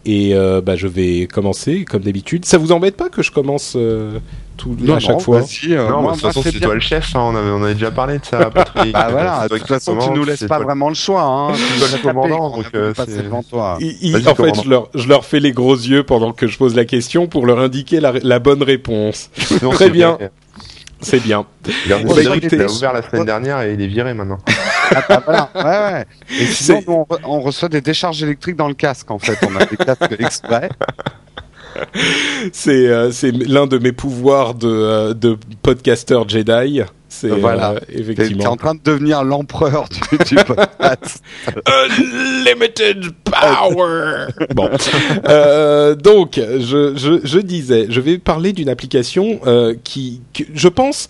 [0.06, 2.44] Et euh, bah, je vais commencer comme d'habitude.
[2.46, 4.18] Ça vous embête pas que je commence euh,
[4.56, 5.40] tout à chaque fois?
[5.40, 7.62] vas-y, euh, non, moi, de toute façon, c'est toi le chef, hein, on, avait, on
[7.62, 8.92] avait déjà parlé de ça, Patrick.
[8.94, 11.22] Ah voilà, de toute façon, tu nous laisses pas toi- vraiment le choix.
[11.22, 11.52] Hein.
[11.74, 13.76] Tu dois le commandant, donc, euh, c'est- devant toi.
[13.80, 16.46] Il- il- Vas-y, en fait, je leur, je leur fais les gros yeux pendant que
[16.46, 19.30] je pose la question pour leur indiquer la, la bonne réponse.
[19.62, 20.16] Non, Très bien.
[21.02, 21.46] C'est bien.
[21.64, 24.38] Bah, écoutez- qu'il a ouvert la semaine dernière et il est viré maintenant.
[24.94, 25.50] Ah, bah, voilà.
[25.54, 26.06] ouais, ouais.
[26.40, 29.18] Et sinon, C'est- nous, on, re- on reçoit des décharges électriques dans le casque, en
[29.18, 29.38] fait.
[29.48, 30.68] On a des casques exprès.
[32.52, 36.82] C'est euh, c'est l'un de mes pouvoirs de, euh, de podcaster Jedi.
[37.12, 37.72] C'est Voilà.
[37.72, 38.52] euh, T'es t'es effectivement.
[38.52, 41.22] en train de devenir l'empereur du, du podcast.
[41.66, 44.28] Unlimited power.
[44.54, 44.70] bon,
[45.28, 50.68] Euh, donc je, je, je disais, je vais parler d'une application euh, qui, que je
[50.68, 51.08] pense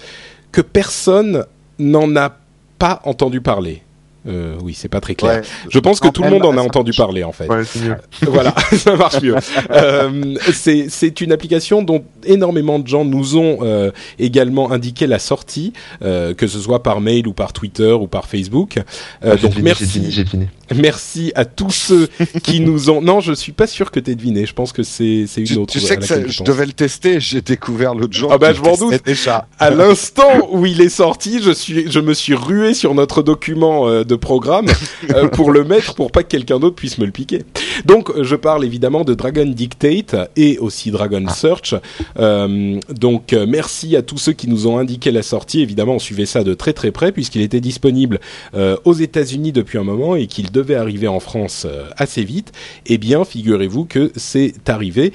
[0.52, 1.44] que personne
[1.78, 2.32] n'en a
[2.78, 3.82] pas entendu parler.
[4.28, 5.40] Euh, oui, c'est pas très clair.
[5.40, 5.42] Ouais.
[5.70, 6.98] Je pense que tout le monde en a entendu marche.
[6.98, 7.46] parler en fait.
[7.48, 7.96] Ouais, c'est mieux.
[8.22, 9.36] voilà, ça marche mieux.
[9.70, 15.18] Euh, c'est c'est une application dont énormément de gens nous ont euh, également indiqué la
[15.18, 18.78] sortie, euh, que ce soit par mail ou par Twitter ou par Facebook.
[19.24, 19.86] Euh, Ah, donc merci.
[20.04, 20.48] J'ai j'ai deviné.
[20.74, 22.08] Merci à tous ceux
[22.42, 23.00] qui nous ont.
[23.02, 24.46] Non, je suis pas sûr que t'aies deviné.
[24.46, 25.72] Je pense que c'est une Tu, autre.
[25.72, 28.30] tu sais que ça- tu je devais le tester, j'ai découvert l'autre jour.
[28.32, 29.04] Ah bah, je m'en doute.
[29.04, 29.46] déjà.
[29.58, 33.88] À l'instant où il est sorti, je suis, je me suis rué sur notre document
[33.88, 34.66] euh, de programme
[35.14, 37.42] euh, pour le mettre pour pas que quelqu'un d'autre puisse me le piquer.
[37.84, 41.74] Donc, euh, je parle évidemment de Dragon Dictate et aussi Dragon Search.
[42.18, 45.60] Euh, donc, merci à tous ceux qui nous ont indiqué la sortie.
[45.60, 48.20] Évidemment, on suivait ça de très très près puisqu'il était disponible
[48.84, 52.52] aux États-Unis depuis un moment et qu'il arriver en France euh, assez vite.
[52.86, 55.12] Eh bien, figurez-vous que c'est arrivé.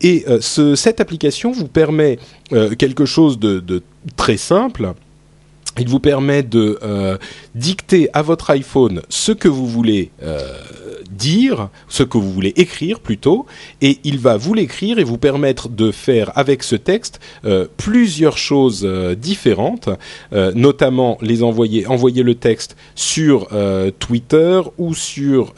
[0.00, 2.18] Et euh, ce, cette application vous permet
[2.52, 3.82] euh, quelque chose de
[4.16, 4.94] très simple.
[5.80, 7.18] Il vous permet de euh,
[7.54, 10.40] dicter à votre iPhone ce que vous voulez euh,
[11.10, 13.46] dire, ce que vous voulez écrire plutôt,
[13.80, 18.38] et il va vous l'écrire et vous permettre de faire avec ce texte euh, plusieurs
[18.38, 18.86] choses
[19.16, 19.88] différentes,
[20.32, 23.48] notamment les envoyer, envoyer le texte sur
[23.98, 25.54] Twitter ou sur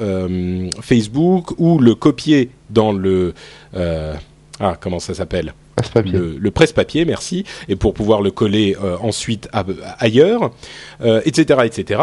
[0.81, 3.35] Facebook ou le copier dans le
[4.63, 5.55] ah comment ça s'appelle?
[6.05, 9.49] Le, presse-papier, merci, et pour pouvoir le coller euh, ensuite
[9.99, 10.51] ailleurs,
[11.01, 12.03] euh, etc., etc.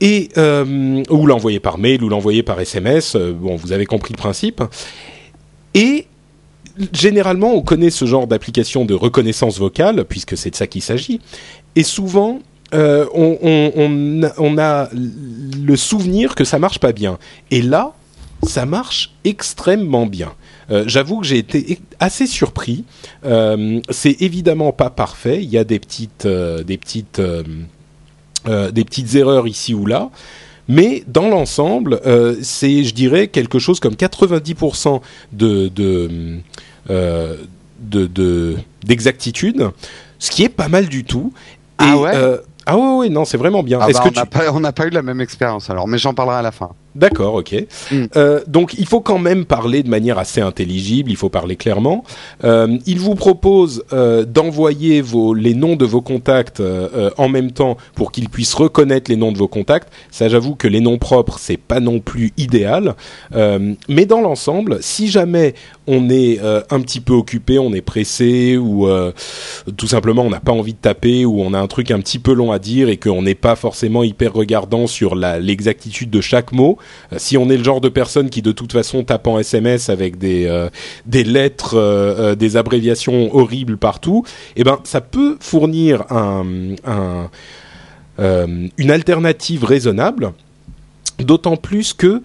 [0.00, 3.16] Et euh, ou l'envoyer par mail ou l'envoyer par SMS.
[3.16, 4.62] bon, vous avez compris le principe.
[5.74, 6.06] Et
[6.92, 11.20] généralement, on connaît ce genre d'application de reconnaissance vocale, puisque c'est de ça qu'il s'agit.
[11.76, 12.40] Et souvent,
[12.72, 17.18] on, on a le souvenir que ça marche pas bien.
[17.50, 17.92] Et là,
[18.46, 20.32] ça marche extrêmement bien.
[20.72, 22.84] Euh, J'avoue que j'ai été assez surpris.
[23.24, 25.42] Euh, c'est évidemment pas parfait.
[25.42, 30.10] Il y a des petites, euh, des petites, des petites erreurs ici ou là.
[30.68, 32.00] Mais dans l'ensemble,
[32.42, 35.00] c'est, je dirais, quelque chose comme 90%
[35.32, 36.38] de, de,
[36.88, 39.70] de, de- d'exactitude,
[40.18, 41.32] ce qui est pas mal du tout.
[41.78, 42.12] Ah ouais?
[42.64, 43.78] Ah ouais, ouais, non, c'est vraiment bien.
[43.80, 44.14] Ah bah, on tu...
[44.18, 46.70] n'a pas, pas eu la même expérience alors, mais j'en parlerai à la fin.
[46.94, 47.54] D'accord, ok.
[47.90, 48.04] Mm.
[48.16, 52.04] Euh, donc il faut quand même parler de manière assez intelligible, il faut parler clairement.
[52.44, 56.62] Euh, il vous propose euh, d'envoyer vos les noms de vos contacts
[57.16, 59.92] en même temps pour qu'ils puissent reconnaître les noms de vos contacts.
[60.10, 62.94] Ça, j'avoue que les noms propres c'est pas non plus idéal,
[63.88, 65.54] mais dans l'ensemble, si jamais
[65.86, 68.86] on est un petit peu occupé, on est pressé ou
[69.76, 72.18] tout simplement on n'a pas envie de taper ou on a un truc un petit
[72.18, 76.20] peu long à dire et qu'on n'est pas forcément hyper regardant sur la- l'exactitude de
[76.20, 76.78] chaque mot.
[77.12, 79.88] Euh, si on est le genre de personne qui de toute façon tape en SMS
[79.88, 80.68] avec des euh,
[81.12, 84.24] lettres, euh, des abréviations horribles partout,
[84.56, 86.44] eh ben ça peut fournir un,
[86.84, 87.30] un
[88.18, 90.32] une alternative raisonnable.
[91.18, 92.22] D'autant plus que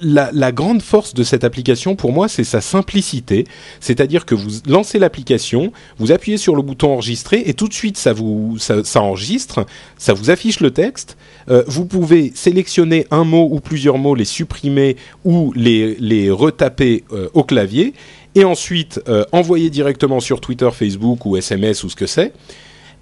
[0.00, 3.46] la, grande force de cette application, pour moi, c'est sa simplicité.
[3.80, 7.96] C'est-à-dire que vous lancez l'application, vous appuyez sur le bouton enregistrer et tout de suite
[7.96, 9.66] ça vous ça enregistre,
[9.98, 11.16] ça vous affiche le texte.
[11.48, 17.04] Euh, vous pouvez sélectionner un mot ou plusieurs mots, les supprimer ou les les retaper
[17.12, 17.94] euh, au clavier
[18.34, 22.32] et ensuite euh, envoyer directement sur Twitter, Facebook ou SMS ou ce que c'est.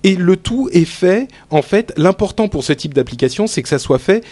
[0.05, 3.79] Et le tout est fait, en fait, l'important pour ce type d'application, c'est que ça
[3.79, 4.23] soit fait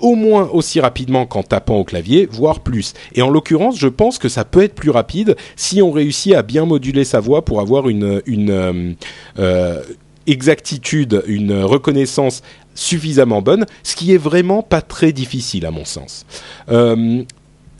[0.00, 2.94] au, moins aussi rapidement qu'en tapant au clavier, voire plus.
[3.14, 6.42] Et en l'occurrence, je pense que ça peut être plus rapide si on réussit à
[6.42, 8.92] bien moduler sa voix pour avoir une, euh,
[9.38, 9.82] euh,
[10.26, 12.42] exactitude, une reconnaissance
[12.74, 16.24] suffisamment bonne, ce qui est vraiment pas très difficile à mon sens.
[16.70, 17.22] Euh,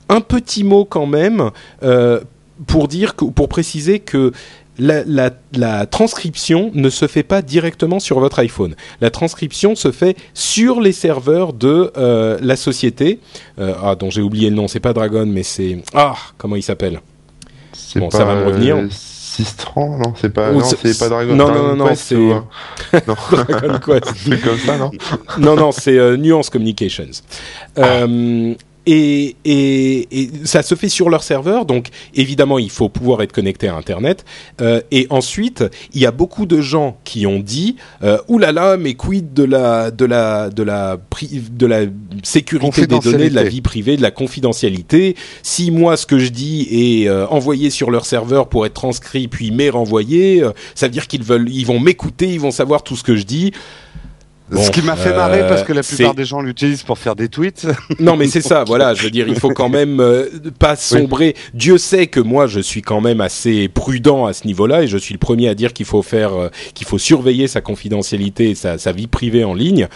[0.08, 1.50] un petit mot quand même
[2.66, 4.32] pour dire pour préciser que
[4.78, 8.74] la, la, la transcription ne se fait pas directement sur votre iPhone.
[9.00, 13.20] La transcription se fait sur les serveurs de euh, la société,
[13.58, 16.62] euh, ah, dont j'ai oublié le nom, c'est pas Dragon, mais c'est ah comment il
[16.62, 17.00] s'appelle?
[17.72, 18.76] C'est Bon, pas, ça va me revenir.
[18.76, 21.34] euh, Sistran, non, c'est pas, non, c'est- c'est pas Dragon.
[21.36, 22.44] non, Dragon non, non, Quest c'est- ou, non,
[23.32, 24.24] Dragon Quest.
[24.24, 24.90] truc comme ça, non?
[25.38, 27.04] Non, non, c'est euh, Nuance Communications.
[27.78, 28.54] Euh,
[28.86, 33.32] et, et, et ça se fait sur leur serveur, donc évidemment il faut pouvoir être
[33.32, 34.24] connecté à Internet.
[34.60, 38.94] Euh, et ensuite, il y a beaucoup de gens qui ont dit euh, oulala, mais
[38.94, 41.80] quid de la de la de la de la
[42.22, 45.16] sécurité des données, de la vie privée, de la confidentialité?
[45.42, 49.28] Si moi ce que je dis est euh, envoyé sur leur serveur pour être transcrit
[49.28, 52.82] puis m'est renvoyé, euh, ça veut dire qu'ils veulent, ils vont m'écouter, ils vont savoir
[52.82, 53.52] tout ce que je dis.
[54.50, 56.82] Bon, Ce qui m'a fait marrer euh, parce que la plupart c'est- des gens l'utilisent
[56.82, 57.66] pour faire des tweets.
[58.00, 58.94] non, mais c'est ça, voilà.
[58.94, 60.26] Je veux dire, il faut quand même euh,
[60.58, 61.36] pas sombrer.
[61.54, 64.98] Dieu sait que moi, je suis quand même assez prudent à ce niveau-là, et je
[64.98, 68.54] suis le premier à dire qu'il faut faire, euh, qu'il faut surveiller sa confidentialité et
[68.54, 69.86] sa, sa vie privée en ligne.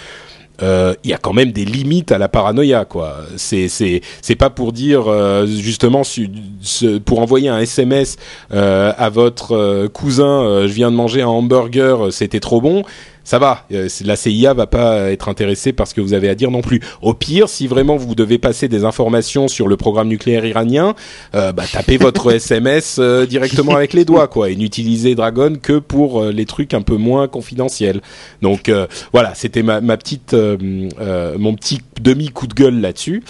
[0.63, 3.17] Euh, Il y a quand même des limites à la paranoïa, quoi.
[3.37, 8.17] C'est c'est c'est pas pour dire euh, justement su- ce- pour envoyer un SMS
[8.53, 12.61] euh, à votre euh, cousin, euh, je viens de manger un hamburger, euh, c'était trop
[12.61, 12.85] bon
[13.25, 13.67] ça va.
[13.73, 16.61] Euh, la CIA va pas être intéressée par ce que vous avez à dire non
[16.61, 16.81] plus.
[17.03, 20.95] Au pire, si vraiment vous devez passer des informations sur le programme nucléaire iranien,
[21.35, 25.79] euh, bah, tapez votre SMS euh, directement avec les doigts, quoi, et n'utilisez Dragon que
[25.79, 28.01] pour euh, les trucs un peu moins confidentiels.
[28.43, 28.71] Donc
[29.13, 33.23] voilà, c'était ma, ma, petite, mon petit demi coup de gueule là-dessus.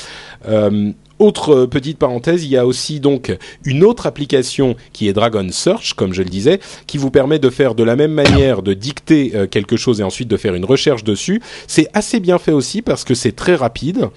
[1.19, 5.47] Autre euh, petite parenthèse, il y a aussi donc une autre application qui est Dragon
[5.51, 8.75] Search, comme je le disais, qui vous permet de faire de la même manière, de
[8.75, 11.41] dicter euh, quelque chose et ensuite de faire une recherche dessus.
[11.69, 14.09] C'est assez bien fait aussi parce que c'est très rapide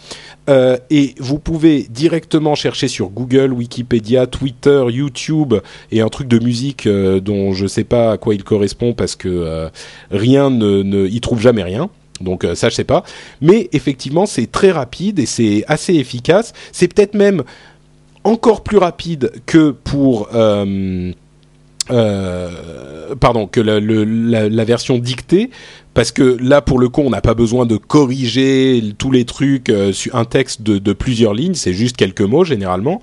[0.49, 5.53] euh, et vous pouvez directement chercher sur Google, Wikipédia, Twitter, YouTube
[5.91, 9.15] et un truc de musique dont je ne sais pas à quoi il correspond parce
[9.15, 9.69] que
[10.09, 11.89] rien ne, ne y trouve jamais rien.
[12.21, 13.03] Donc euh, ça je sais pas,
[13.41, 16.53] mais effectivement c'est très rapide et c'est assez efficace.
[16.71, 17.43] C'est peut-être même
[18.23, 21.11] encore plus rapide que pour euh,
[21.89, 25.49] euh, pardon que la, version dictée
[25.93, 29.71] parce que là pour le coup on n'a pas besoin de corriger tous les trucs
[29.93, 33.01] sur un texte de, plusieurs lignes, c'est juste quelques mots généralement.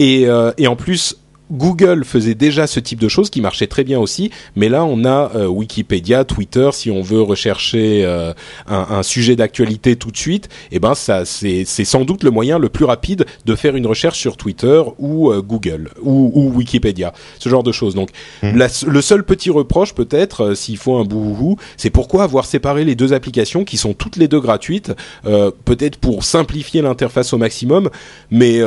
[0.00, 1.16] Et en plus
[1.50, 5.04] Google faisait déjà ce type de choses qui marchait très bien aussi, mais là on
[5.04, 8.32] a euh, Wikipédia, Twitter, si on veut rechercher euh,
[8.66, 12.30] un, un, sujet d'actualité tout de suite, et eh ben ça c'est sans doute le
[12.30, 16.52] moyen le plus rapide de faire une recherche sur Twitter ou euh, Google ou, ou,
[16.56, 17.94] Wikipédia, ce genre de choses.
[17.94, 18.10] Donc
[18.42, 18.62] mmh.
[18.86, 23.12] le seul petit reproche peut-être, s'il faut un bouhou, c'est pourquoi avoir séparé les deux
[23.12, 27.90] applications qui sont toutes les deux gratuites, peut-être pour simplifier l'interface au maximum,
[28.30, 28.60] mais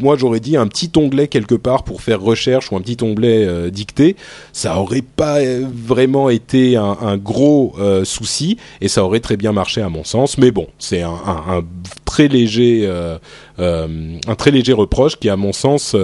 [0.00, 3.46] moi j'aurais dit un petit onglet quelque part pour faire recherche ou un petit onglet
[3.46, 4.16] euh, dicté,
[4.52, 9.80] ça aurait pas vraiment été un, gros euh, souci et ça aurait très bien marché
[9.80, 10.38] à mon sens.
[10.38, 11.64] Mais bon, c'est un,
[12.04, 13.18] très léger, euh,
[13.56, 15.96] reproche qui, à mon sens,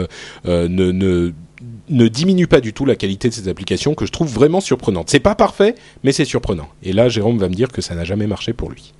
[0.44, 5.10] ne diminue pas du tout la qualité de ces applications que je trouve vraiment surprenante.
[5.10, 6.68] C'est pas parfait, mais c'est surprenant.
[6.82, 8.92] Et là, Jérôme va me dire que ça n'a jamais marché pour lui.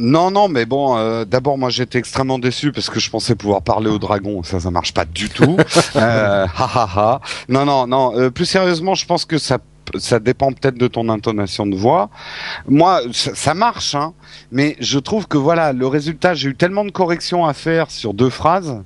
[0.00, 3.60] Non, non, mais bon, euh, d'abord moi j'étais extrêmement déçu parce que je pensais pouvoir
[3.60, 5.58] parler au dragon, ça ça marche pas du tout.
[5.96, 7.20] euh, ha, ha, ha.
[7.50, 8.16] Non, non, non.
[8.16, 9.58] Euh, plus sérieusement, je pense que ça
[9.96, 12.08] ça dépend peut-être de ton intonation de voix.
[12.66, 14.14] Moi, ça, ça marche, hein,
[14.52, 18.14] mais je trouve que voilà, le résultat, j'ai eu tellement de corrections à faire sur
[18.14, 18.82] deux phrases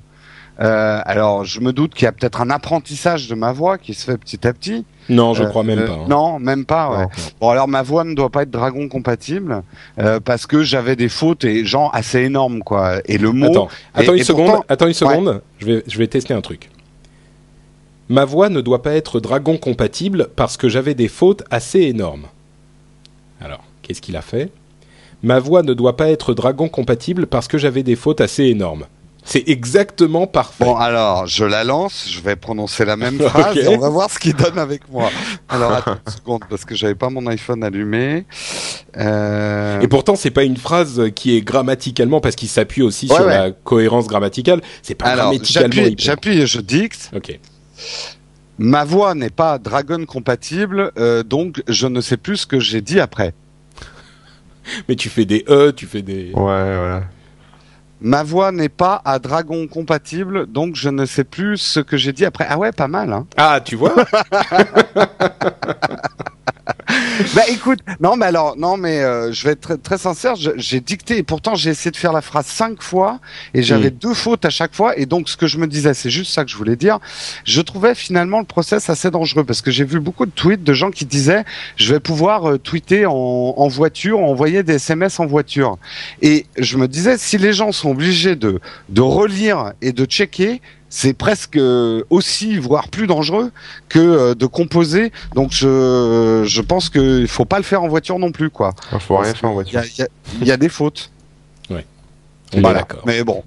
[0.61, 3.93] euh, alors, je me doute qu'il y a peut-être un apprentissage de ma voix qui
[3.93, 4.85] se fait petit à petit.
[5.09, 5.93] Non, je crois même euh, pas.
[5.93, 6.05] Hein.
[6.07, 6.97] Non, même pas.
[6.97, 7.05] Ouais.
[7.39, 9.63] Bon, alors ma voix ne doit pas être dragon compatible
[9.99, 13.01] euh, parce que j'avais des fautes et genre assez énormes quoi.
[13.05, 13.47] Et le mot.
[13.47, 14.61] Attends, attends une seconde.
[14.67, 15.41] Attends une seconde.
[15.59, 16.69] Je vais, je vais tester un truc.
[18.09, 22.27] Ma voix ne doit pas être dragon compatible parce que j'avais des fautes assez énormes.
[23.41, 24.51] Alors, qu'est-ce qu'il a fait?
[25.23, 28.85] Ma voix ne doit pas être dragon compatible parce que j'avais des fautes assez énormes.
[29.27, 30.63] C'est exactement parfait.
[30.63, 34.09] Bon, alors, je la lance, je vais prononcer la même phrase et on va voir
[34.11, 35.09] ce qu'il donne avec moi.
[35.49, 38.25] Alors, attends une seconde, parce que j'avais pas mon iPhone allumé.
[38.97, 39.81] Euh...
[39.81, 43.49] Et pourtant, c'est pas une phrase qui est grammaticalement, parce qu'il s'appuie aussi sur la
[43.51, 44.61] cohérence grammaticale.
[44.83, 45.95] C'est pas alors, grammaticalement.
[45.97, 47.09] J'appuie et je dicte.
[47.15, 47.39] Ok.
[48.59, 52.81] Ma voix n'est pas Dragon compatible, euh, donc je ne sais plus ce que j'ai
[52.81, 53.33] dit après.
[54.87, 56.27] Mais tu fais des E, tu fais des.
[56.27, 57.03] Ouais, voilà.
[58.05, 62.13] Ma voix n'est pas à Dragon compatible, donc je ne sais plus ce que j'ai
[62.13, 62.45] dit après.
[62.47, 63.11] Ah ouais, pas mal.
[63.11, 63.25] Hein.
[63.35, 63.95] Ah, tu vois
[67.35, 70.79] bah écoute, non mais alors, non mais euh, je vais être très, très sincère, j'ai
[70.79, 73.19] dicté et pourtant j'ai essayé de faire la phrase cinq fois
[73.53, 73.95] et j'avais mm.
[73.95, 76.43] deux fautes à chaque fois et donc ce que je me disais, c'est juste ça
[76.43, 76.99] que je voulais dire,
[77.43, 80.73] je trouvais finalement le process assez dangereux parce que j'ai vu beaucoup de tweets de
[80.73, 81.43] gens qui disaient
[81.75, 85.77] je vais pouvoir euh, tweeter en, en voiture, envoyer des SMS en voiture
[86.21, 90.61] et je me disais si les gens sont obligés de de relire et de checker,
[90.89, 91.59] c'est presque
[92.09, 93.51] aussi, voire plus dangereux
[93.89, 95.11] que euh, de composer.
[95.33, 98.73] Donc je, je pense qu'il faut pas le faire en voiture non plus, quoi.
[98.93, 99.81] Il faut rien faire en voiture.
[100.41, 101.11] Il y, a des fautes.
[101.69, 101.85] Ouais.
[102.53, 103.01] d'accord.
[103.05, 103.43] Mais bon.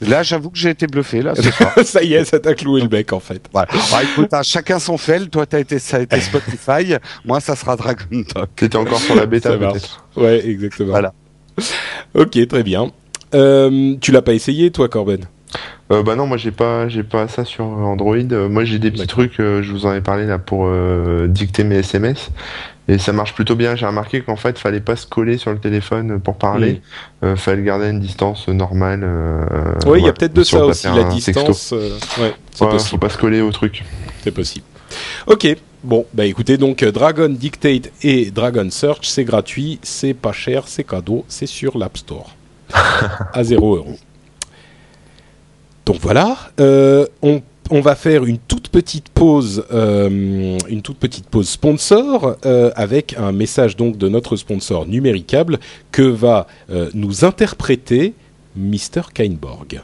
[0.00, 1.20] Là, j'avoue que j'ai été bluffé.
[1.20, 1.34] Là,
[1.84, 3.42] ça y est, ça t'a cloué le bec en fait.
[3.52, 3.68] Voilà.
[3.90, 5.26] Bah, écoute, hein, chacun son fait.
[5.26, 6.94] Toi, t'as été, ça a été Spotify.
[7.24, 8.50] Moi, ça sera Dragon Talk.
[8.56, 10.06] T'étais encore sur la bêta peut-être.
[10.16, 10.90] Ouais, exactement.
[10.90, 11.12] Voilà.
[12.14, 12.92] ok, très bien.
[13.34, 15.26] Euh, tu l'as pas essayé, toi, Corben?
[15.90, 18.16] Euh, bah non, moi j'ai pas, j'ai pas ça sur Android.
[18.16, 21.26] Euh, moi j'ai des petits trucs, euh, je vous en ai parlé là pour euh,
[21.28, 22.30] dicter mes SMS
[22.88, 23.76] et ça marche plutôt bien.
[23.76, 26.80] J'ai remarqué qu'en fait, fallait pas se coller sur le téléphone pour parler,
[27.22, 27.36] mm.
[27.36, 29.06] fallait garder une distance normale.
[29.86, 31.72] oui, il y a peut-être de ça aussi, la distance.
[31.72, 32.90] ouais, c'est possible.
[32.90, 33.84] Faut pas se coller au truc.
[34.22, 34.66] C'est possible.
[35.26, 35.46] Ok.
[35.82, 40.84] Bon, bah écoutez, donc Dragon Dictate et Dragon Search, c'est gratuit, c'est pas cher, c'est
[40.84, 42.34] cadeau, c'est sur l'App Store.
[43.34, 43.98] à 0 euros.
[45.86, 51.48] Donc voilà, euh, on va faire une toute petite pause, euh, une toute petite pause
[51.48, 55.58] sponsor euh, avec un message donc de notre sponsor Numéricable
[55.92, 56.46] que va
[56.94, 58.14] nous interpréter
[58.56, 59.82] Mr Kainborg.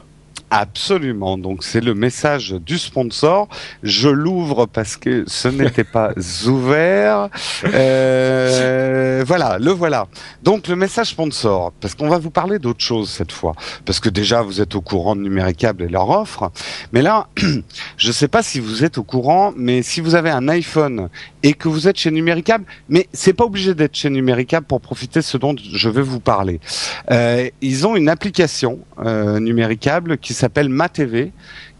[0.53, 1.37] Absolument.
[1.37, 3.47] Donc c'est le message du sponsor.
[3.83, 6.11] Je l'ouvre parce que ce n'était pas
[6.45, 7.29] ouvert.
[7.63, 10.07] Euh, voilà, le voilà.
[10.43, 13.53] Donc le message sponsor, parce qu'on va vous parler d'autre chose cette fois,
[13.85, 16.51] parce que déjà vous êtes au courant de Numéricable et leur offre,
[16.91, 17.27] mais là,
[17.97, 21.07] je ne sais pas si vous êtes au courant, mais si vous avez un iPhone
[21.43, 25.19] et que vous êtes chez Numéricable, mais c'est pas obligé d'être chez Numéricable pour profiter
[25.19, 26.59] de ce dont je vais vous parler.
[27.09, 31.31] Euh, ils ont une application euh, Numéricable qui s'appelle MaTV,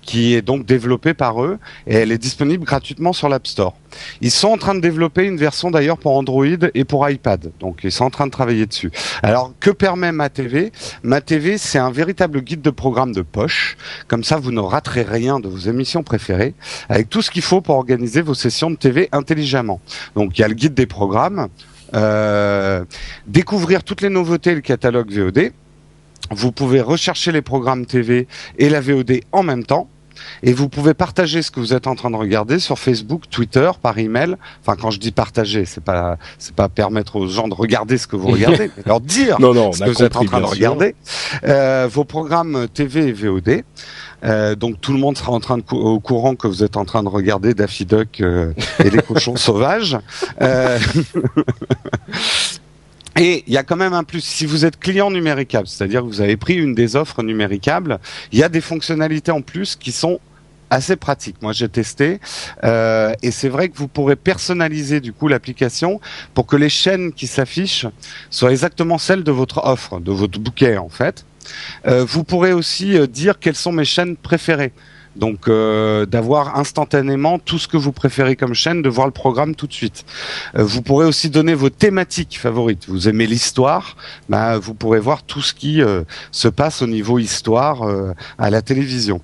[0.01, 3.75] qui est donc développée par eux et elle est disponible gratuitement sur l'App Store.
[4.21, 7.51] Ils sont en train de développer une version d'ailleurs pour Android et pour iPad.
[7.59, 8.91] Donc ils sont en train de travailler dessus.
[9.21, 10.71] Alors que permet MaTV
[11.03, 13.77] MaTV c'est un véritable guide de programme de poche.
[14.07, 16.55] Comme ça vous ne raterez rien de vos émissions préférées
[16.89, 19.81] avec tout ce qu'il faut pour organiser vos sessions de TV intelligemment.
[20.15, 21.47] Donc il y a le guide des programmes,
[21.93, 22.85] euh,
[23.27, 25.51] découvrir toutes les nouveautés et le catalogue VOD
[26.31, 28.27] vous pouvez rechercher les programmes TV
[28.57, 29.87] et la VOD en même temps.
[30.43, 33.71] Et vous pouvez partager ce que vous êtes en train de regarder sur Facebook, Twitter,
[33.81, 34.35] par email.
[34.61, 38.05] Enfin, quand je dis partager, c'est pas c'est pas permettre aux gens de regarder ce
[38.05, 40.39] que vous regardez, mais leur dire Non, non, on ce que vous êtes en train
[40.41, 40.93] de regarder.
[41.43, 43.63] Euh, vos programmes TV et VOD.
[44.23, 46.77] Euh, donc tout le monde sera en train de cou- au courant que vous êtes
[46.77, 48.53] en train de regarder Daffy Duck euh,
[48.83, 49.97] et les cochons sauvages.
[53.17, 54.21] Et il y a quand même un plus.
[54.21, 57.99] Si vous êtes client numéricable, c'est-à-dire que vous avez pris une des offres numéricables,
[58.31, 60.19] il y a des fonctionnalités en plus qui sont
[60.71, 61.35] assez pratiques.
[61.41, 62.19] Moi, j'ai testé
[62.63, 65.99] euh, et c'est vrai que vous pourrez personnaliser du coup l'application
[66.33, 67.85] pour que les chaînes qui s'affichent
[68.29, 71.25] soient exactement celles de votre offre, de votre bouquet en fait.
[71.87, 74.71] Euh, vous pourrez aussi euh, dire quelles sont mes chaînes préférées.
[75.15, 79.55] Donc euh, d'avoir instantanément tout ce que vous préférez comme chaîne, de voir le programme
[79.55, 80.05] tout de suite.
[80.55, 82.85] Euh, vous pourrez aussi donner vos thématiques favorites.
[82.87, 83.97] Vous aimez l'histoire,
[84.29, 88.49] bah, vous pourrez voir tout ce qui euh, se passe au niveau histoire euh, à
[88.49, 89.21] la télévision.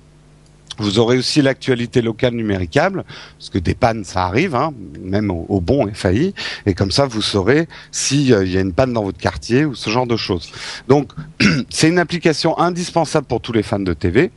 [0.78, 3.04] Vous aurez aussi l'actualité locale numéricable,
[3.36, 4.72] parce que des pannes, ça arrive, hein,
[5.02, 6.34] même au, au bon failli,
[6.66, 9.90] et comme ça, vous saurez s'il y a une panne dans votre quartier ou ce
[9.90, 10.52] genre de choses.
[10.86, 11.12] Donc,
[11.68, 14.30] c'est une application indispensable pour tous les fans de TV.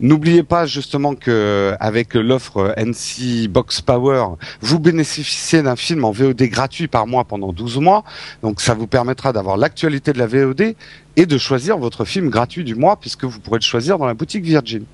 [0.00, 6.42] N'oubliez pas justement que avec l'offre NC Box Power, vous bénéficiez d'un film en VOD
[6.44, 8.02] gratuit par mois pendant 12 mois.
[8.42, 10.74] Donc ça vous permettra d'avoir l'actualité de la VOD
[11.16, 14.14] et de choisir votre film gratuit du mois puisque vous pourrez le choisir dans la
[14.14, 14.84] boutique Virgin.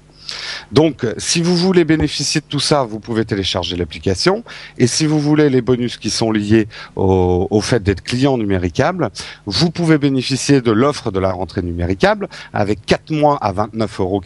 [0.72, 4.44] Donc, si vous voulez bénéficier de tout ça, vous pouvez télécharger l'application.
[4.78, 9.10] Et si vous voulez les bonus qui sont liés au, fait d'être client numéricable,
[9.46, 14.22] vous pouvez bénéficier de l'offre de la rentrée numéricable avec 4 mois à 29,90 euros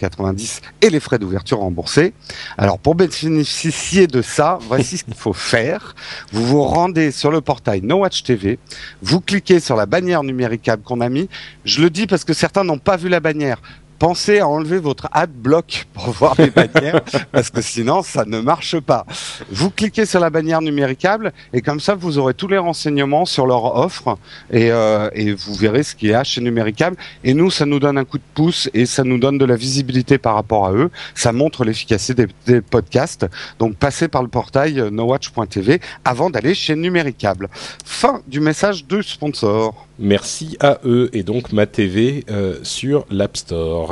[0.82, 2.12] et les frais d'ouverture remboursés.
[2.58, 5.94] Alors, pour bénéficier de ça, voici ce qu'il faut faire.
[6.32, 8.58] Vous vous rendez sur le portail No Watch TV,
[9.02, 11.28] vous cliquez sur la bannière numéricable qu'on a mis.
[11.64, 13.60] Je le dis parce que certains n'ont pas vu la bannière
[14.00, 18.40] pensez à enlever votre ad block pour voir les bannières parce que sinon ça ne
[18.40, 19.04] marche pas.
[19.50, 23.46] Vous cliquez sur la bannière numéricable et comme ça vous aurez tous les renseignements sur
[23.46, 24.18] leur offre
[24.50, 27.78] et, euh, et vous verrez ce qu'il y a chez Numéricable et nous ça nous
[27.78, 30.72] donne un coup de pouce et ça nous donne de la visibilité par rapport à
[30.72, 30.90] eux.
[31.14, 33.26] Ça montre l'efficacité des, des podcasts.
[33.58, 37.50] Donc passez par le portail euh, nowatch.tv avant d'aller chez Numéricable.
[37.84, 39.86] Fin du message de sponsor.
[39.98, 43.89] Merci à eux et donc ma TV euh, sur l'App Store.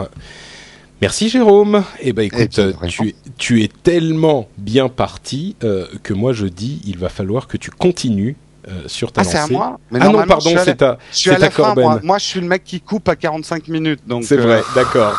[1.00, 1.84] Merci Jérôme.
[2.00, 6.32] Eh ben écoute, bien, euh, tu, es- tu es tellement bien parti euh, que moi
[6.32, 8.34] je dis il va falloir que tu continues
[8.66, 9.52] euh, sur ta Ah c'est à lancée.
[9.54, 9.78] moi?
[9.92, 11.84] Mais ah non, pardon, c'est à, Je suis à c'est la à fin, Corben.
[11.84, 12.00] moi.
[12.02, 14.00] Moi, je suis le mec qui coupe à 45 minutes.
[14.06, 15.14] Donc, C'est euh, vrai, d'accord.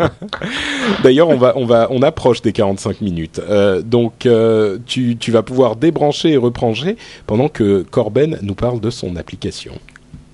[1.04, 3.38] D'ailleurs, on va, on va, on approche des 45 minutes.
[3.48, 4.26] Euh, donc,
[4.86, 9.74] tu, tu vas pouvoir débrancher et rebrancher pendant que Corben nous parle de son application.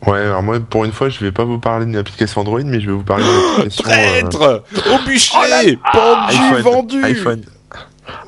[0.07, 2.81] Ouais, alors moi, pour une fois, je vais pas vous parler d'une application Android, mais
[2.81, 3.85] je vais vous parler d'une application...
[3.89, 7.43] euh, Traître Au bûcher Pendu, iPhone, vendu iPhone.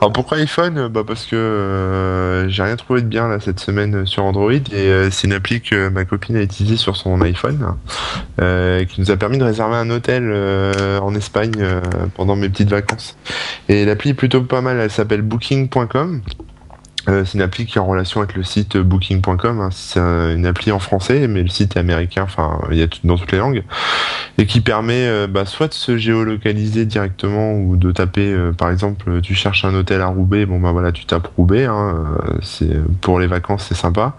[0.01, 0.87] Alors pourquoi iPhone?
[0.89, 4.63] Bah parce que euh, j'ai rien trouvé de bien là cette semaine sur Android et
[4.73, 7.75] euh, c'est une appli que ma copine a utilisée sur son iPhone
[8.41, 11.81] euh, qui nous a permis de réserver un hôtel euh, en Espagne euh,
[12.15, 13.17] pendant mes petites vacances.
[13.69, 16.23] Et l'appli est plutôt pas mal, elle s'appelle Booking.com.
[17.09, 19.61] Euh, c'est une appli qui est en relation avec le site Booking.com.
[19.61, 19.69] hein.
[19.73, 22.23] C'est un- une appli en français, mais le site est américain.
[22.23, 23.63] Enfin, il y a dans toutes les langues
[24.39, 28.71] et qui permet euh, bah, soit de se géolocaliser directement ou de taper, euh, par
[28.71, 31.67] exemple, tu cherches un hôtel à Roubaix, bon bah voilà, tu tapes Roubaix.
[31.67, 34.15] Hein, euh, c'est pour les vacances, c'est sympa.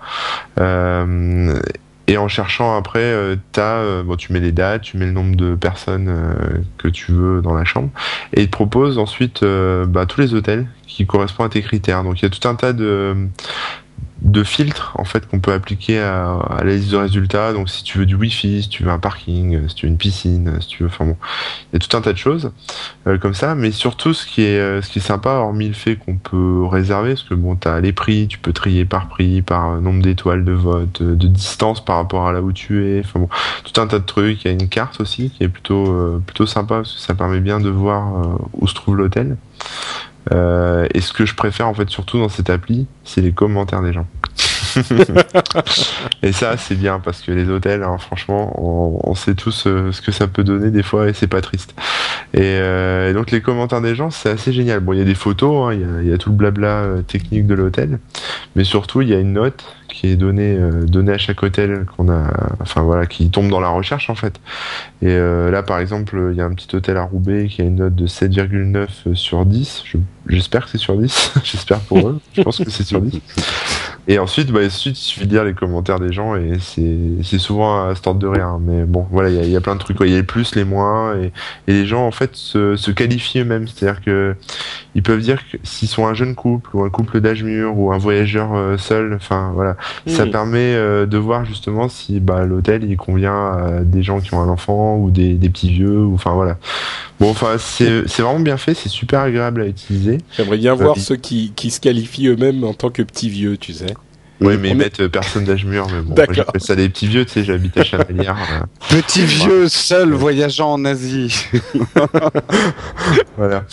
[2.08, 5.12] Euh, et en cherchant après, euh, euh, bon, tu mets les dates, tu mets le
[5.12, 7.90] nombre de personnes euh, que tu veux dans la chambre,
[8.34, 12.04] et il te propose ensuite bah, tous les hôtels qui correspondent à tes critères.
[12.04, 13.16] Donc il y a tout un tas de,
[14.26, 17.54] de filtres en fait qu'on peut appliquer à, la liste de résultats.
[17.54, 19.98] Donc si tu veux du wifi, si tu veux un parking, si tu veux une
[19.98, 21.16] piscine, si tu veux, enfin bon,
[21.72, 22.52] il y a tout un tas de choses
[23.08, 23.54] euh, comme ça.
[23.54, 26.66] Mais surtout ce qui est euh, ce qui est sympa, hormis le fait qu'on peut
[26.66, 30.02] réserver, parce que bon, t'as les prix, tu peux trier par prix, par euh, nombre
[30.02, 33.02] d'étoiles de vote, de distance par rapport à là où tu es.
[33.02, 33.30] Enfin bon,
[33.64, 34.44] tout un tas de trucs.
[34.44, 37.40] Il y a une carte aussi qui est plutôt plutôt sympa parce que ça permet
[37.40, 39.38] bien de voir où se trouve l'hôtel.
[40.34, 43.82] Euh, et ce que je préfère en fait surtout dans cette appli, c'est les commentaires
[43.82, 44.08] des gens.
[46.24, 48.52] et ça c'est bien parce que les hôtels, hein, franchement,
[49.08, 51.74] on, sait tous euh, ce que ça peut donner des fois et c'est pas triste.
[52.34, 54.82] Et, euh, donc les commentaires des gens, c'est assez génial.
[54.82, 57.56] Bon, il y a des photos, hein, il y, a, tout le blabla technique de
[57.56, 58.00] l'hôtel,
[58.56, 60.58] mais surtout il y a une note qui est donnée
[60.88, 62.32] donnée à chaque hôtel qu'on a,
[62.62, 64.40] enfin voilà, qui tombe dans la recherche en fait.
[65.02, 67.76] Et là par exemple, il y a un petit hôtel à Roubaix qui a une
[67.76, 69.84] note de 7,9 sur 10.
[70.28, 71.34] J'espère que c'est sur 10.
[71.44, 72.20] J'espère pour eux.
[72.34, 73.22] Je pense que c'est sur 10.
[74.08, 77.88] Et ensuite, bah, ensuite, il suffit de lire les commentaires des gens et c'est souvent
[77.88, 78.60] à ce de rien.
[78.62, 79.98] Mais bon, voilà, il y a, plein de trucs.
[80.02, 81.32] Il y a les plus, les moins, et,
[81.68, 83.68] les gens en fait se, se qualifient eux-mêmes.
[83.68, 84.36] C'est-à-dire que
[84.94, 87.92] ils peuvent dire que s'ils sont un jeune couple ou un couple d'âge mûr ou
[87.92, 89.75] un voyageur euh, seul, enfin voilà,
[90.08, 94.34] ça permet euh, de voir justement si bah, l'hôtel il convient à des gens qui
[94.34, 96.00] ont un enfant ou des, des petits vieux.
[96.00, 96.58] Ou enfin voilà.
[97.20, 100.18] Bon, enfin c'est vraiment bien fait, c'est super agréable à utiliser.
[100.36, 103.74] J'aimerais bien voir ceux qui, qui se qualifient eux-mêmes en tant que petits vieux, tu
[103.74, 103.94] sais.
[104.42, 107.26] Oui, mais ils mettent euh, personne d'âge mûr, mais bon, j'appelle ça des petits vieux,
[107.26, 108.36] tu sais, j'habite à Chamalières.
[108.52, 108.66] Euh.
[108.90, 111.48] Petit vieux seul voyageant en Asie.
[113.38, 113.64] voilà.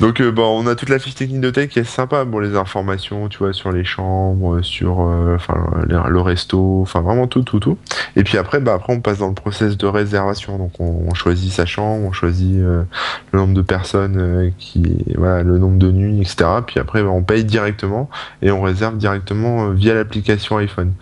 [0.00, 2.38] Donc, euh, bon, on a toute la fiche technique de tech qui est sympa, bon,
[2.38, 5.00] les informations, tu vois, sur les chambres, sur,
[5.34, 7.76] enfin, le resto, enfin, vraiment tout, tout, tout.
[8.16, 11.52] Et puis après, bah, après, on passe dans le process de réservation, donc on, choisit
[11.52, 12.86] sa chambre, on choisit le
[13.38, 14.82] nombre de personnes qui,
[15.16, 16.44] voilà, le nombre de nuits, etc.
[16.66, 18.08] Puis après, bah, on paye directement
[18.42, 20.92] et on réserve directement via la application iPhone.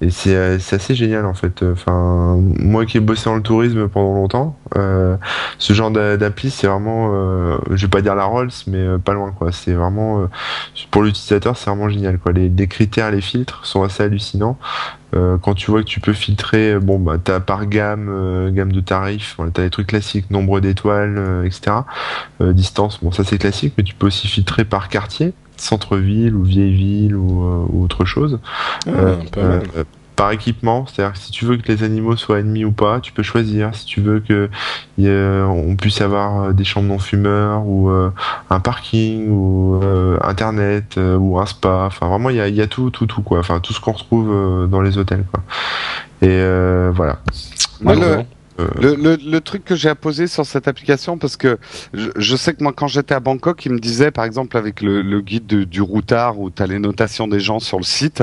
[0.00, 1.62] Et euh, c'est assez génial en fait.
[1.62, 5.16] Enfin, moi qui ai bossé dans le tourisme pendant longtemps, euh,
[5.58, 9.32] ce genre d'appli c'est vraiment, euh, je vais pas dire la Rolls, mais pas loin
[9.32, 9.52] quoi.
[9.52, 10.28] C'est vraiment
[10.90, 12.32] pour l'utilisateur c'est vraiment génial quoi.
[12.32, 14.58] Les, critères, les filtres sont assez hallucinants.
[15.12, 19.52] quand tu vois que tu peux filtrer, bon bah par gamme, gamme de tarifs, tu
[19.52, 21.76] t'as les trucs classiques, nombre d'étoiles, etc.
[22.40, 26.74] distance, bon ça c'est classique, mais tu peux aussi filtrer par quartier centre-ville ou vieille
[26.74, 28.38] ville ou, euh, autre chose.
[28.86, 29.84] Ah, euh, euh,
[30.16, 33.10] par équipement, c'est-à-dire que si tu veux que les animaux soient ennemis ou pas, tu
[33.10, 33.74] peux choisir.
[33.74, 34.48] Si tu veux que
[34.98, 39.80] on puisse avoir des chambres non fumeurs ou un parking ou
[40.22, 41.86] internet ou un spa.
[41.86, 43.40] Enfin vraiment, il y a, y a, tout, tout, tout quoi.
[43.40, 45.42] Enfin tout ce qu'on retrouve dans les hôtels quoi.
[46.22, 46.38] Et
[46.92, 47.18] voilà.
[47.80, 48.24] Le,
[48.58, 51.58] le, le, truc que j'ai à poser sur cette application, parce que
[51.92, 54.80] je, je sais que moi, quand j'étais à Bangkok, il me disait, par exemple, avec
[54.80, 58.22] le, le guide du routard, où tu as les notations des gens sur le site,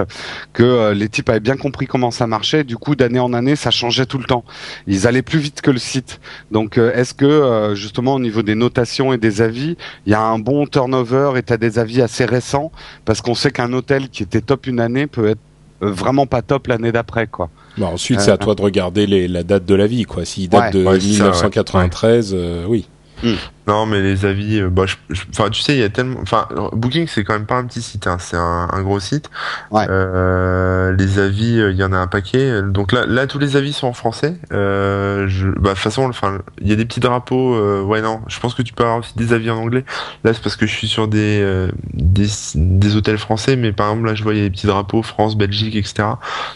[0.54, 2.64] que euh, les types avaient bien compris comment ça marchait.
[2.64, 4.46] du coup, d'année en année, ça changeait tout le temps.
[4.88, 6.22] Ils allaient plus vite que le site.
[6.52, 9.76] Donc, euh, est-ce que, justement, au niveau des notations et des avis,
[10.06, 12.72] il y a un bon turnover et tu as des avis assez récents?
[13.04, 15.40] Parce qu'on sait qu'un hôtel qui était top une année peut être
[15.82, 17.50] vraiment pas top l'année d'après, quoi.
[17.78, 20.26] Bah ensuite, c'est à toi de regarder les, la date de la vie, quoi.
[20.26, 22.88] S'il date de 1993, euh, oui.
[23.24, 23.36] Hmm.
[23.68, 24.86] Non, mais les avis, euh, bah,
[25.30, 27.82] enfin, tu sais, il y a tellement, enfin, Booking, c'est quand même pas un petit
[27.82, 29.30] site, hein, c'est un, un, gros site.
[29.70, 29.86] Ouais.
[29.88, 32.62] Euh, les avis, euh, il y en a un paquet.
[32.64, 34.36] Donc là, là, tous les avis sont en français.
[34.52, 37.54] Euh, je, bah, de toute façon, enfin, il y a des petits drapeaux.
[37.54, 39.86] Euh, ouais, non, je pense que tu peux avoir aussi des avis en anglais.
[40.24, 44.08] Là, c'est parce que je suis sur des, des, des hôtels français, mais par exemple,
[44.08, 46.04] là, je vois il y a des petits drapeaux France, Belgique, etc.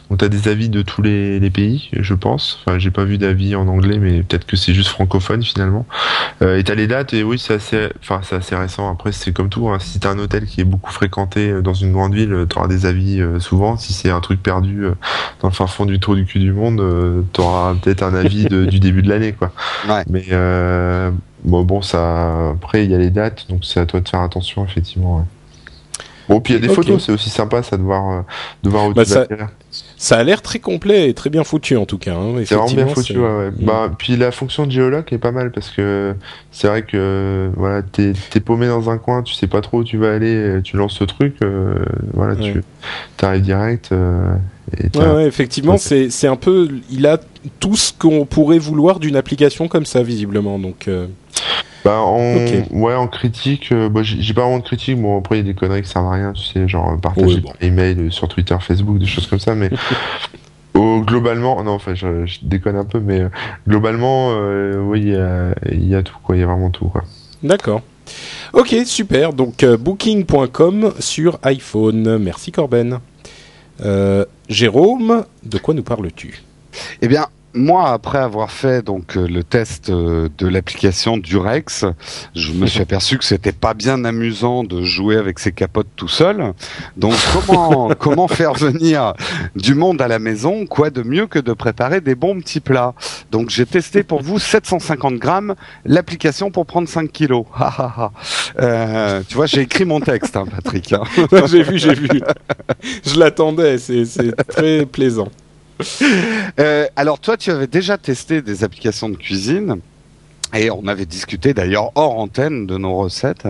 [0.09, 2.59] Donc t'as des avis de tous les, les pays, je pense.
[2.65, 5.85] Enfin, j'ai pas vu d'avis en anglais, mais peut-être que c'est juste francophone finalement.
[6.41, 8.91] et t'as les et oui, c'est assez, enfin, c'est assez récent.
[8.91, 9.69] Après, c'est comme tout.
[9.69, 9.79] Hein.
[9.79, 12.67] Si t'as un hôtel qui est beaucoup fréquenté euh, dans une grande ville, euh, t'auras
[12.67, 13.77] des avis euh, souvent.
[13.77, 14.85] Si c'est un truc perdu
[15.41, 18.79] dans le fin fond du trou du cul du monde, t'auras peut-être un avis du
[18.79, 19.51] début de l'année, quoi.
[20.09, 20.25] Mais
[21.43, 22.51] bon, bon, ça.
[22.51, 25.25] Après, il y a les dates, donc c'est à toi de faire attention, effectivement.
[26.27, 28.23] Bon, puis il y a des photos, c'est aussi sympa ça de voir,
[28.63, 29.27] de voir où bah, tu ça,
[30.05, 32.13] ça a l'air très complet et très bien foutu en tout cas.
[32.13, 32.35] Hein.
[32.45, 33.55] C'est vraiment bien foutu, ouais, mm.
[33.61, 36.13] Bah, puis la fonction de géologue est pas mal parce que
[36.51, 39.83] c'est vrai que voilà, t'es es paumé dans un coin, tu sais pas trop où
[39.83, 41.83] tu vas aller, tu lances ce truc, euh,
[42.13, 42.61] voilà, tu
[43.23, 43.89] arrives direct.
[43.91, 44.35] Euh,
[44.95, 47.19] ouais, ouais, effectivement, c'est c'est un peu, il a
[47.59, 50.87] tout ce qu'on pourrait vouloir d'une application comme ça visiblement, donc.
[50.87, 51.07] Euh,
[51.83, 52.35] bah, en,
[52.71, 54.99] ouais, en critique, euh, bah, j'ai pas vraiment de critique.
[54.99, 57.41] Bon, après, il y a des conneries qui servent à rien, tu sais, genre partager
[57.41, 59.69] par email euh, sur Twitter, Facebook, des choses comme ça, mais
[60.77, 63.29] Oh, globalement, non, enfin, je, je déconne un peu, mais euh,
[63.65, 66.35] globalement, euh, oui, il y a, y a tout, quoi.
[66.35, 67.05] Il y a vraiment tout, quoi.
[67.41, 67.81] D'accord.
[68.53, 69.33] Ok, super.
[69.33, 72.17] Donc euh, booking.com sur iPhone.
[72.17, 72.99] Merci Corben.
[73.83, 76.41] Euh, Jérôme, de quoi nous parles-tu?
[77.01, 81.85] Eh bien, moi, après avoir fait donc euh, le test euh, de l'application Durex,
[82.35, 86.07] je me suis aperçu que c'était pas bien amusant de jouer avec ses capotes tout
[86.07, 86.53] seul.
[86.97, 89.13] Donc, comment comment faire venir
[89.55, 92.93] du monde à la maison Quoi de mieux que de préparer des bons petits plats?
[93.31, 97.45] Donc, j'ai testé pour vous 750 grammes l'application pour prendre 5 kilos.
[97.57, 98.11] Ha, ha, ha.
[98.61, 100.91] Euh, tu vois, j'ai écrit mon texte, hein, Patrick.
[100.93, 101.03] hein.
[101.47, 102.09] J'ai vu, j'ai vu.
[103.05, 104.03] Je l'attendais, c'est
[104.47, 105.29] très plaisant.
[106.57, 109.81] Euh, alors toi, tu avais déjà testé des applications de cuisine.
[110.53, 113.47] Et on avait discuté d'ailleurs hors antenne de nos recettes.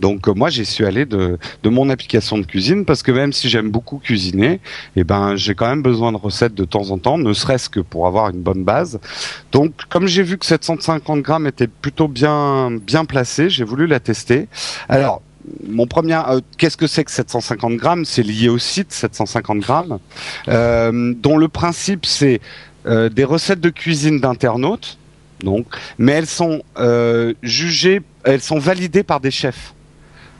[0.00, 3.48] Donc euh, moi j'y suis allé de, mon application de cuisine parce que même si
[3.48, 4.60] j'aime beaucoup cuisiner,
[4.94, 7.80] eh ben j'ai quand même besoin de recettes de temps en temps, ne serait-ce que
[7.80, 9.00] pour avoir une bonne base.
[9.50, 13.98] Donc comme j'ai vu que 750 grammes était plutôt bien bien placé, j'ai voulu la
[13.98, 14.46] tester.
[14.88, 15.22] Alors
[15.68, 18.04] mon premier, euh, qu'est-ce que c'est que 750 grammes?
[18.04, 19.98] C'est lié au site 750 grammes,
[20.48, 22.40] euh, dont le principe c'est
[22.86, 24.98] euh, des recettes de cuisine d'internautes,
[25.40, 25.66] donc,
[25.98, 26.62] mais elles sont
[27.42, 29.74] jugées, elles sont validées par des chefs.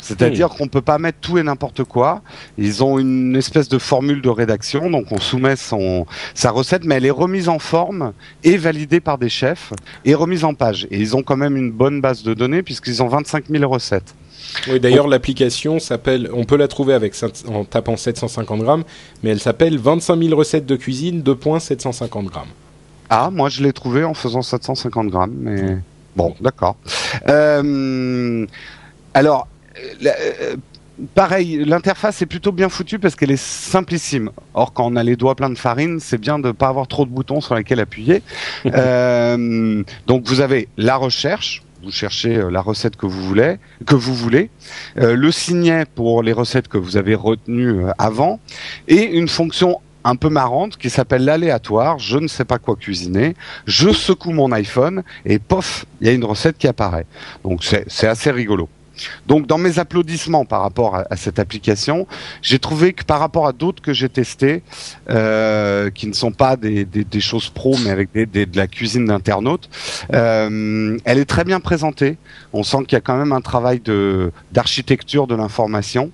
[0.05, 2.20] C'est-à-dire qu'on peut pas mettre tout et n'importe quoi.
[2.59, 6.96] Ils ont une espèce de formule de rédaction, donc on soumet son sa recette, mais
[6.96, 9.72] elle est remise en forme et validée par des chefs
[10.05, 10.86] et remise en page.
[10.90, 14.14] Et ils ont quand même une bonne base de données puisqu'ils ont 25 000 recettes.
[14.68, 17.14] Oui, d'ailleurs, l'application s'appelle, on peut la trouver avec,
[17.49, 18.84] en tapant 750 grammes,
[19.22, 22.49] mais elle s'appelle 25 000 recettes de cuisine, 2 points 750 grammes.
[23.11, 25.76] Ah, moi je l'ai trouvé en faisant 750 grammes, mais
[26.16, 26.76] bon, d'accord.
[27.28, 28.47] Euh,
[29.12, 30.14] alors, euh, la-
[31.14, 34.30] pareil, l'interface est plutôt bien foutue parce qu'elle est simplissime.
[34.55, 37.05] Or, quand on a les doigts pleins de farine, c'est bien de pas avoir trop
[37.05, 38.22] de boutons sur lesquels appuyer.
[38.66, 41.62] Euh, donc, vous avez la recherche.
[41.85, 44.49] Vous cherchez euh, la recette que vous voulez, que vous voulez,
[44.97, 48.41] euh, le signet pour les recettes que vous avez retenues euh, avant,
[48.89, 51.99] et une fonction un peu marrante qui s'appelle l'aléatoire.
[51.99, 53.35] Je ne sais pas quoi cuisiner.
[53.66, 57.07] Je secoue mon iPhone et pof, il y a une recette qui apparaît.
[57.43, 58.68] Donc c'est c'est assez rigolo.
[59.26, 62.07] Donc dans mes applaudissements par rapport à, cette application,
[62.42, 64.62] j'ai trouvé que par rapport à d'autres que j'ai testés,
[65.11, 66.86] euh, qui ne sont pas des,
[67.20, 69.68] choses pro, mais avec de la cuisine d'internautes,
[70.12, 72.18] euh, elle est très bien présentée.
[72.53, 73.80] On sent qu'il y a quand même un travail
[74.53, 76.11] d'architecture de l'information.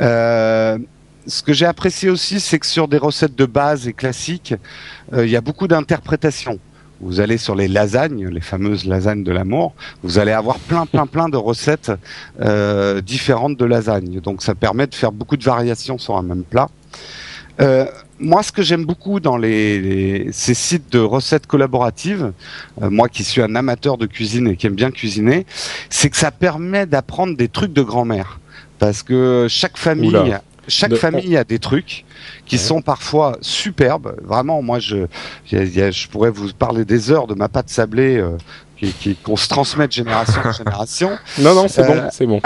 [0.00, 0.78] Euh,
[1.26, 4.54] ce que j'ai apprécié aussi, c'est que sur des recettes de base et classiques,
[5.16, 6.58] il y a beaucoup d'interprétations.
[7.00, 11.06] Vous allez sur les lasagnes, les fameuses lasagnes de l'amour, vous allez avoir plein, plein,
[11.06, 11.92] plein de recettes
[12.40, 14.20] euh, différentes de lasagnes.
[14.20, 16.68] Donc ça permet de faire beaucoup de variations sur un même plat.
[17.60, 17.86] Euh,
[18.18, 22.32] moi, ce que j'aime beaucoup dans ces sites de recettes collaboratives,
[22.80, 25.46] euh, moi qui suis un amateur de cuisine et qui aime bien cuisiner,
[25.90, 28.40] c'est que ça permet d'apprendre des trucs de grand-mère.
[28.78, 30.38] Parce que chaque famille.
[30.68, 32.04] Chaque De- famille a des trucs
[32.46, 32.60] qui Ouais.
[32.62, 34.16] sont parfois superbes.
[34.22, 35.06] Vraiment, moi, je,
[35.50, 38.36] je pourrais vous parler des heures de ma pâte sablée euh,
[38.76, 41.10] qui, qui- qu'on se transmet de génération en génération.
[41.38, 42.40] Non, non, c'est Euh, bon, c'est bon.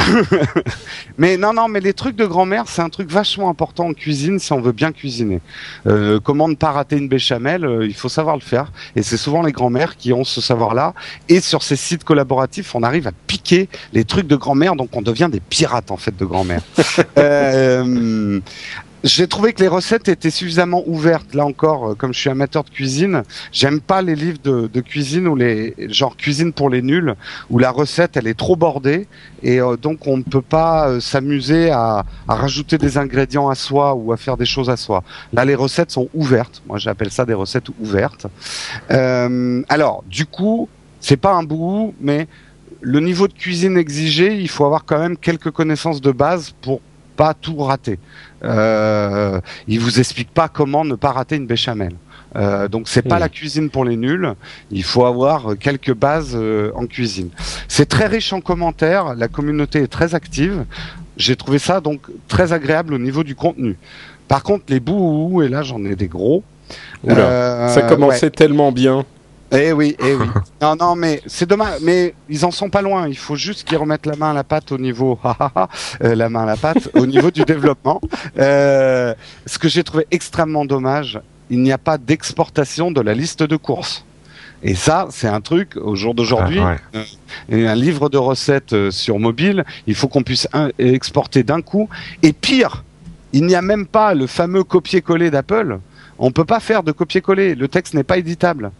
[1.18, 4.38] Mais non, non, mais les trucs de grand-mère, c'est un truc vachement important en cuisine
[4.38, 5.40] si on veut bien cuisiner.
[5.86, 8.70] Euh, comment ne pas rater une béchamel euh, Il faut savoir le faire.
[8.94, 10.94] Et c'est souvent les grand-mères qui ont ce savoir-là.
[11.28, 15.02] Et sur ces sites collaboratifs, on arrive à piquer les trucs de grand-mère, donc on
[15.02, 16.60] devient des pirates en fait de grand-mère.
[19.04, 21.34] j'ai trouvé que les recettes étaient suffisamment ouvertes.
[21.34, 23.22] Là encore, euh, comme je suis amateur de cuisine,
[23.52, 27.14] j'aime pas les livres de, cuisine ou les genre cuisine pour les nuls
[27.50, 29.06] où la recette elle est trop bordée
[29.42, 33.94] et euh, donc on ne peut pas euh, s'amuser à, rajouter des ingrédients à soi
[33.94, 35.02] ou à faire des choses à soi.
[35.32, 36.62] Là, les recettes sont ouvertes.
[36.66, 38.26] Moi, j'appelle ça des recettes ouvertes.
[38.88, 40.68] Alors, du coup,
[41.00, 42.26] c'est pas un bout, mais
[42.80, 46.80] le niveau de cuisine exigé, il faut avoir quand même quelques connaissances de base pour
[47.18, 47.98] pas tout rater.
[48.44, 51.94] Euh, il vous explique pas comment ne pas rater une béchamel.
[52.36, 53.26] Euh, donc c'est pas Hmm.
[53.26, 54.28] la cuisine pour les nuls.
[54.70, 57.30] Il faut avoir quelques bases euh, en cuisine.
[57.66, 59.14] C'est très riche en commentaires.
[59.16, 60.64] La communauté est très active.
[61.16, 63.76] J'ai trouvé ça donc très agréable au niveau du contenu.
[64.28, 66.42] Par contre, les bouts et là j'en ai des gros.
[67.02, 68.30] Oula, Euh, ça commençait ouais.
[68.40, 69.04] tellement bien.
[69.50, 70.26] Eh oui, eh oui.
[70.60, 71.80] non, non, mais c'est dommage.
[71.82, 73.08] Mais ils en sont pas loin.
[73.08, 75.68] Il faut juste qu'ils remettent la main à la pâte au niveau, ha, ha, ha,
[76.04, 78.00] euh, la main à la pâte au niveau du développement.
[78.38, 79.14] Euh,
[79.46, 81.20] ce que j'ai trouvé extrêmement dommage,
[81.50, 84.04] il n'y a pas d'exportation de la liste de courses.
[84.62, 86.58] Et ça, c'est un truc au jour d'aujourd'hui.
[86.60, 87.04] Ah, ouais.
[87.48, 91.62] Et un livre de recettes euh, sur mobile, il faut qu'on puisse un- exporter d'un
[91.62, 91.88] coup.
[92.22, 92.84] Et pire,
[93.32, 95.78] il n'y a même pas le fameux copier-coller d'Apple
[96.20, 97.54] on peut pas faire de copier-coller.
[97.54, 98.72] Le texte n'est pas éditable.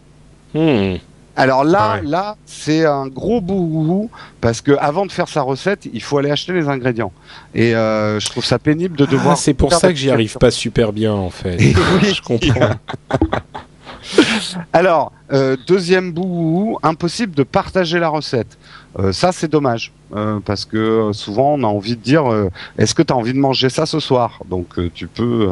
[0.54, 0.96] Hmm.
[1.36, 2.08] Alors là, Ah ouais.
[2.08, 6.32] là, c'est un gros bouhou parce que avant de faire sa recette, il faut aller
[6.32, 7.12] acheter les ingrédients.
[7.54, 9.34] Et euh, je trouve ça pénible de devoir.
[9.34, 11.56] Ah, c'est pour ça que j'y arrive pas super bien en fait.
[11.58, 11.74] Oui.
[12.14, 12.70] Je comprends.
[14.72, 18.56] Alors, euh, deuxième bout, impossible de partager la recette.
[18.98, 22.24] Euh, ça, c'est dommage, euh, parce que euh, souvent, on a envie de dire,
[22.78, 24.40] est-ce que tu as envie de manger ça ce soir?
[24.48, 25.48] Donc, tu peux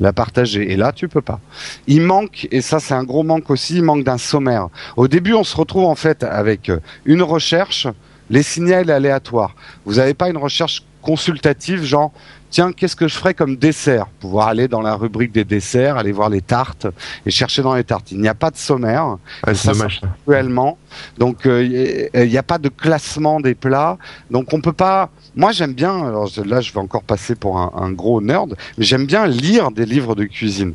[0.00, 0.72] la partager.
[0.72, 1.40] Et là, tu peux pas.
[1.86, 4.68] Il manque, et ça, c'est un gros manque aussi, il manque d'un sommaire.
[4.96, 6.70] Au début, on se retrouve en fait avec
[7.04, 7.86] une recherche,
[8.30, 9.54] les signaux aléatoires.
[9.84, 12.12] Vous n'avez pas une recherche consultative, genre,
[12.50, 14.06] tiens, qu'est-ce que je ferais comme dessert?
[14.20, 16.86] Pouvoir aller dans la rubrique des desserts, aller voir les tartes
[17.26, 18.12] et chercher dans les tartes.
[18.12, 20.78] Il n'y a pas de sommaire c'est Ça, actuellement.
[21.18, 23.98] Donc euh, il n'y a pas de classement des plats.
[24.30, 25.10] Donc on peut pas.
[25.36, 26.06] Moi j'aime bien.
[26.06, 29.70] Alors là je vais encore passer pour un, un gros nerd, mais j'aime bien lire
[29.70, 30.74] des livres de cuisine.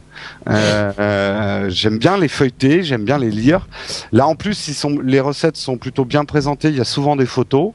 [0.50, 3.68] Euh, euh, j'aime bien les feuilleter, j'aime bien les lire.
[4.12, 6.70] Là en plus ils sont, les recettes sont plutôt bien présentées.
[6.70, 7.72] Il y a souvent des photos,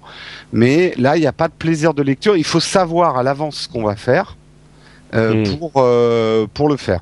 [0.53, 2.37] mais là il n'y a pas de plaisir de lecture.
[2.37, 4.37] Il faut savoir à l'avance ce qu'on va faire
[5.15, 5.57] euh, Mm.
[5.59, 7.01] pour euh, pour le faire.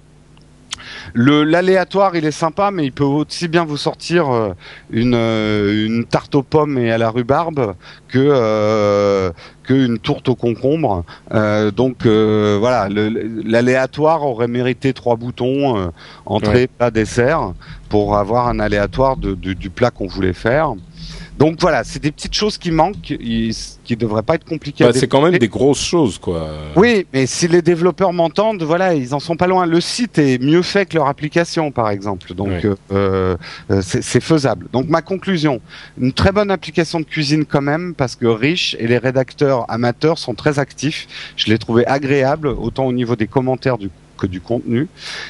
[1.15, 4.53] Le l'aléatoire, il est sympa, mais il peut aussi bien vous sortir euh,
[4.91, 7.75] une une tarte aux pommes et à la rhubarbe
[8.09, 9.31] que euh,
[9.65, 11.05] que une tourte au concombre.
[11.35, 13.09] Euh, donc voilà, le-
[13.45, 15.91] l'aléatoire aurait mérité trois boutons
[16.27, 17.53] entrée, plat, dessert
[17.89, 20.75] pour avoir un aléatoire de, de- du plat qu'on voulait faire.
[21.39, 24.85] Donc voilà, c'est des petites choses qui manquent, qui devraient pas être compliquées.
[24.85, 26.49] Bah, c'est quand même des grosses choses quoi.
[26.77, 29.67] Oui, mais si les développeurs m'entendent, voilà, ils en sont pas loin.
[29.67, 32.35] Le site est mieux fait que leur application, par exemple.
[32.35, 33.37] Donc, euh, euh,
[33.83, 34.67] c'est faisable.
[34.73, 35.61] Donc, ma conclusion,
[36.01, 40.19] une très bonne application de cuisine quand même, parce que Rich et les rédacteurs amateurs
[40.19, 41.07] sont très actifs.
[41.37, 44.89] Je l'ai trouvé agréable, autant au niveau des commentaires du que du contenu.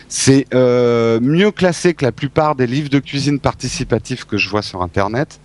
[0.09, 4.63] C'est euh, mieux classé que la plupart des livres de cuisine participatifs que je vois
[4.63, 5.41] sur Internet.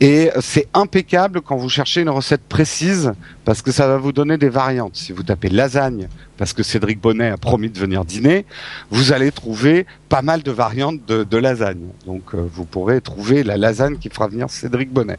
[0.00, 3.12] Et c'est impeccable quand vous cherchez une recette précise
[3.44, 4.96] parce que ça va vous donner des variantes.
[4.96, 6.08] Si vous tapez lasagne
[6.42, 8.46] parce que Cédric Bonnet a promis de venir dîner,
[8.90, 11.86] vous allez trouver pas mal de variantes de, de lasagne.
[12.04, 15.18] Donc euh, vous pourrez trouver la lasagne qui fera venir Cédric Bonnet.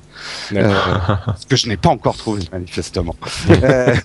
[0.51, 1.33] D'accord.
[1.39, 3.15] Ce que je n'ai pas encore trouvé manifestement.
[3.63, 3.95] Euh,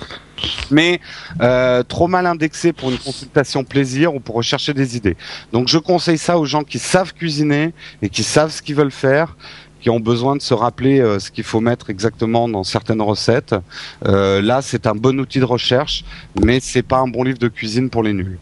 [0.70, 1.00] Mais
[1.40, 5.16] euh, trop mal indexé pour une consultation plaisir ou pour rechercher des idées.
[5.52, 8.90] Donc je conseille ça aux gens qui savent cuisiner et qui savent ce qu'ils veulent
[8.90, 9.36] faire
[9.80, 13.54] qui ont besoin de se rappeler euh, ce qu'il faut mettre exactement dans certaines recettes.
[14.06, 16.04] Euh, là, c'est un bon outil de recherche,
[16.44, 18.38] mais c'est pas un bon livre de cuisine pour les nuls.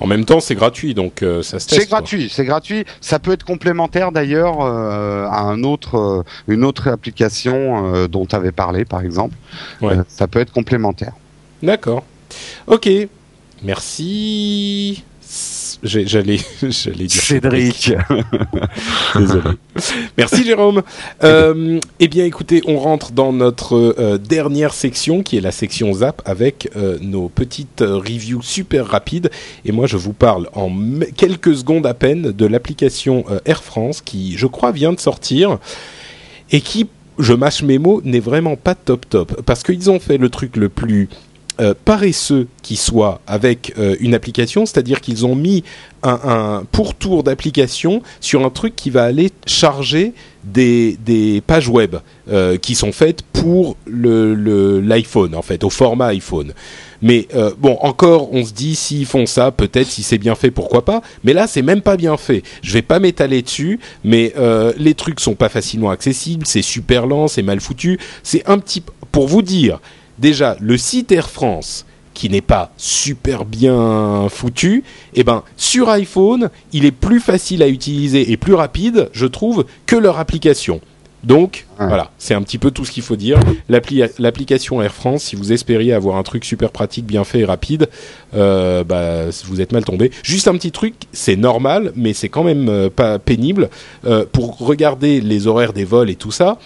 [0.00, 1.80] En même temps, c'est gratuit, donc euh, ça se teste.
[1.80, 2.84] C'est gratuit, c'est gratuit.
[3.00, 8.36] Ça peut être complémentaire d'ailleurs euh, à un autre, euh, une autre application dont tu
[8.36, 9.34] avais parlé, par exemple.
[9.80, 9.96] Ouais.
[10.08, 11.14] Ça peut être complémentaire.
[11.62, 12.04] D'accord.
[12.68, 12.88] Ok.
[13.62, 15.02] Merci.
[15.82, 17.92] J'allais, j'allais dire Cédric.
[19.16, 19.50] Désolé.
[20.16, 20.82] Merci Jérôme.
[21.22, 25.92] Euh, eh bien, écoutez, on rentre dans notre euh, dernière section, qui est la section
[25.92, 29.30] Zap, avec euh, nos petites reviews super rapides.
[29.64, 30.70] Et moi, je vous parle en
[31.16, 35.58] quelques secondes à peine de l'application Air France, qui, je crois, vient de sortir
[36.50, 36.88] et qui,
[37.18, 40.56] je mâche mes mots, n'est vraiment pas top top, parce qu'ils ont fait le truc
[40.56, 41.08] le plus
[41.60, 45.64] euh, paresseux qui soit avec euh, une application, c'est-à-dire qu'ils ont mis
[46.04, 50.12] un, pourtour d'application sur un truc qui va aller charger
[50.44, 51.96] des, pages web
[52.30, 56.52] euh, qui sont faites pour le le- l'iPhone en fait, au format iPhone.
[57.02, 57.26] Mais
[57.58, 61.00] bon, encore, on se dit s'ils font ça, peut-être si c'est bien fait, pourquoi pas.
[61.24, 62.42] Mais là, c'est même pas bien fait.
[62.62, 64.32] Je vais pas m'étaler dessus, mais
[64.76, 67.98] les trucs sont pas facilement accessibles, c'est super lent, c'est mal foutu.
[68.24, 68.82] C'est un petit,
[69.12, 69.80] pour vous dire,
[70.18, 74.82] déjà le site Air France qui n'est pas super bien foutu,
[75.14, 79.64] eh ben sur iPhone, il est plus facile à utiliser et plus rapide, je trouve,
[79.86, 80.80] que leur application.
[81.24, 81.86] Donc Ouais.
[81.88, 83.38] voilà, c'est un petit peu tout ce qu'il faut dire.
[83.68, 87.44] L'appli- L'application Air France, si vous espériez avoir un truc super pratique, bien fait et
[87.44, 87.88] rapide,
[88.34, 90.10] euh, bah, vous êtes mal tombé.
[90.22, 93.68] Juste un petit truc, c'est normal, mais c'est quand même euh, pas pénible.
[94.06, 96.58] Euh, pour regarder les horaires des vols et tout ça,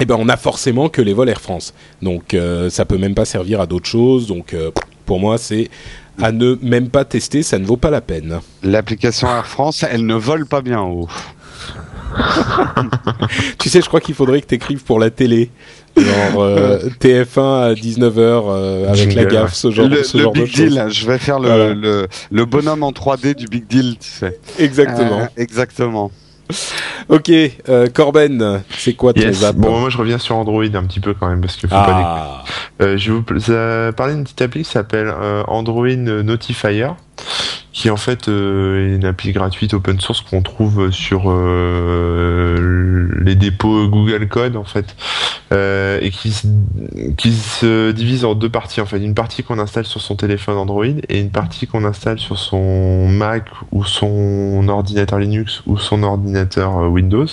[0.00, 1.74] eh ben on a forcément que les vols Air France.
[2.02, 4.26] Donc euh, ça peut même pas servir à d'autres choses.
[4.26, 4.70] Donc euh,
[5.06, 5.70] pour moi c'est
[6.20, 8.40] à ne même pas tester, ça ne vaut pas la peine.
[8.62, 11.08] L'application Air France, elle ne vole pas bien haut.
[13.58, 15.50] tu sais, je crois qu'il faudrait que tu écrives pour la télé.
[15.96, 20.32] Genre euh, TF1 à 19h euh, avec la gaffe, ce genre, le ce le genre
[20.32, 20.68] de big choses.
[20.74, 21.74] deal, je vais faire le, Voilà.
[21.74, 24.38] le, le bonhomme en 3D du big deal, tu sais.
[24.58, 25.22] Exactement.
[25.22, 26.10] Euh, exactement.
[27.08, 29.36] Ok, euh, Corben, c'est quoi ton Yes.
[29.38, 31.74] zap Bon, moi je reviens sur Android un petit peu quand même parce qu'il faut
[31.74, 32.44] pas Ah,
[32.82, 36.88] Euh, je vais vous parler d'une petite appli qui s'appelle euh, Android Notifier,
[37.72, 41.32] qui en fait est une appli gratuite open source qu'on trouve sur
[43.20, 44.96] les dépôts Google Code en fait,
[45.52, 46.34] et qui
[47.16, 50.56] qui se divise en deux parties en fait, une partie qu'on installe sur son téléphone
[50.56, 56.02] Android et une partie qu'on installe sur son Mac ou son ordinateur Linux ou son
[56.02, 57.26] ordinateur Windows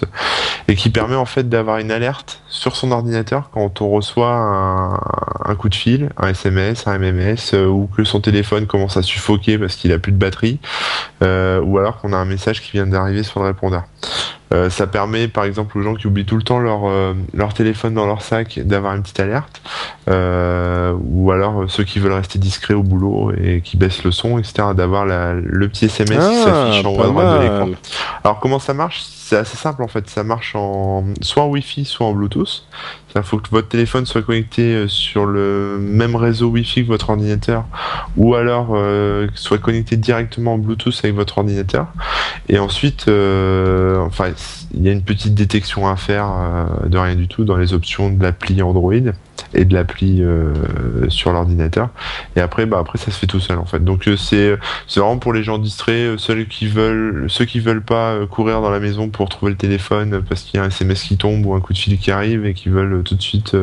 [0.68, 5.56] et qui permet en fait d'avoir une alerte sur son ordinateur quand on reçoit un,
[5.56, 9.58] coup de fil, un SMS, un MMS euh, ou que son téléphone commence à suffoquer
[9.58, 10.60] parce qu'il a plus de batterie
[11.22, 13.84] euh, ou alors qu'on a un message qui vient d'arriver sur le répondeur.
[14.54, 16.82] Euh, ça permet par exemple aux gens qui oublient tout le temps leur,
[17.34, 19.62] leur téléphone dans leur sac d'avoir une petite alerte
[20.08, 24.68] ou alors ceux qui veulent rester discrets au boulot et qui baissent le son etc
[24.76, 27.70] d'avoir le petit SMS qui ah, s'affiche en haut à droite de l'écran.
[28.24, 29.04] Alors comment ça marche?
[29.04, 30.08] C'est assez simple en fait.
[30.08, 32.68] Ça marche en soit en Wi-Fi, soit en Bluetooth.
[33.16, 37.10] Il faut que votre téléphone soit connecté euh, sur le même réseau Wi-Fi que votre
[37.10, 37.64] ordinateur,
[38.18, 41.88] ou alors euh, soit connecté directement en Bluetooth avec votre ordinateur.
[42.50, 44.32] Et ensuite, euh, enfin,
[44.74, 46.28] il y a une petite détection à faire
[46.86, 48.94] de rien du tout dans les options de l'appli Android
[49.54, 50.54] et de l'appli euh,
[51.10, 51.90] sur l'ordinateur.
[52.36, 53.84] Et après, bah après ça se fait tout seul en fait.
[53.84, 54.58] Donc euh, c'est
[54.88, 58.62] c'est vraiment pour les gens distraits, euh, ceux qui veulent ceux qui veulent pas courir
[58.62, 61.46] dans la maison pour trouver le téléphone parce qu'il y a un SMS qui tombe
[61.46, 63.56] ou un coup de fil qui arrive et qui veulent tout de suite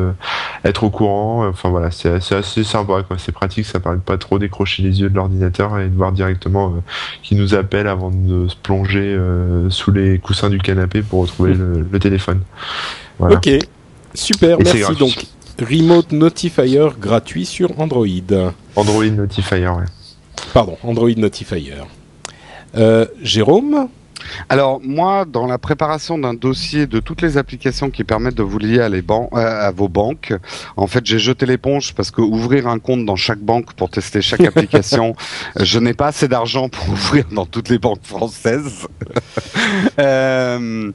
[0.63, 1.47] être au courant.
[1.47, 3.17] Enfin voilà, c'est assez sympa quoi.
[3.17, 6.11] C'est pratique, ça permet de pas trop décrocher les yeux de l'ordinateur et de voir
[6.11, 6.75] directement
[7.21, 9.17] qui nous appelle avant de se plonger
[9.69, 12.41] sous les coussins du canapé pour retrouver le, téléphone.
[13.19, 13.37] Voilà.
[13.37, 13.49] Ok,
[14.15, 15.32] super, merci donc.
[15.61, 18.51] Remote Notifier gratuit sur Android.
[18.75, 19.85] Android Notifier, ouais.
[20.53, 21.75] Pardon, Android Notifier.
[22.75, 23.87] Euh, Jérôme
[24.49, 28.59] alors moi, dans la préparation d'un dossier de toutes les applications qui permettent de vous
[28.59, 30.33] lier à, les ban euh, à vos banques,
[30.77, 34.21] en fait, j'ai jeté l'éponge parce que ouvrir un compte dans chaque banque pour tester
[34.21, 35.15] chaque application,
[35.59, 38.87] je n'ai pas assez d'argent pour ouvrir dans toutes les banques françaises.
[39.99, 40.91] euh,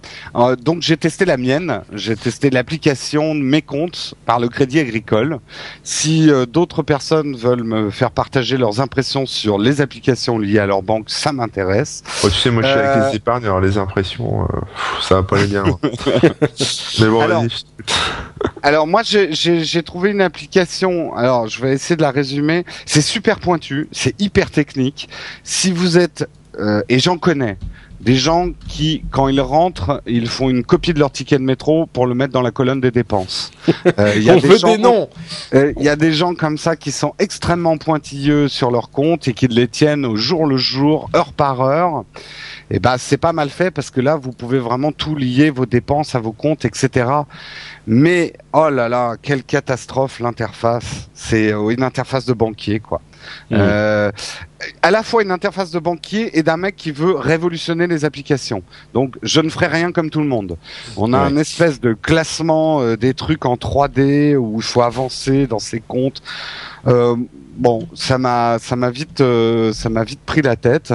[0.63, 5.39] donc j'ai testé la mienne, j'ai testé l'application de mes comptes par le Crédit Agricole.
[5.83, 10.67] Si euh, d'autres personnes veulent me faire partager leurs impressions sur les applications liées à
[10.67, 12.03] leur banque, ça m'intéresse.
[12.23, 14.61] tu sais, moi je suis avec les épargne, alors les impressions, euh,
[15.01, 15.65] ça va pas aller bien.
[15.65, 15.79] Hein.
[17.01, 17.45] Mais bon, alors,
[18.63, 21.15] alors moi, j'ai trouvé une application.
[21.15, 22.65] Alors, je vais essayer de la résumer.
[22.87, 25.09] C'est super pointu, c'est hyper technique.
[25.45, 27.57] Si vous êtes euh, et j'en connais
[28.01, 31.87] des gens qui, quand ils rentrent, ils font une copie de leur ticket de métro
[31.87, 33.51] pour le mettre dans la colonne des dépenses.
[33.99, 35.09] Euh, y a On des veut des noms.
[35.53, 39.35] Il y a des gens comme ça qui sont extrêmement pointilleux sur leur compte et
[39.35, 42.05] qui les tiennent au jour le jour, heure par heure
[42.71, 45.49] et eh ben c'est pas mal fait parce que là vous pouvez vraiment tout lier
[45.49, 47.07] vos dépenses à vos comptes, etc.
[47.87, 51.09] Mais oh là là, quelle catastrophe l'interface.
[51.15, 53.01] C'est euh, une interface de banquier quoi.
[53.51, 53.57] Mmh.
[53.59, 54.13] Euh,
[54.83, 58.63] à la fois une interface de banquier et d'un mec qui veut révolutionner les applications.
[58.93, 60.57] Donc je ne ferai rien comme tout le monde.
[60.97, 65.47] On a un espèce de classement euh, des trucs en 3D où il faut avancer
[65.47, 66.23] dans ses comptes.
[66.87, 67.17] Euh,
[67.59, 70.95] bon, ça m'a ça m'a vite euh, ça m'a vite pris la tête.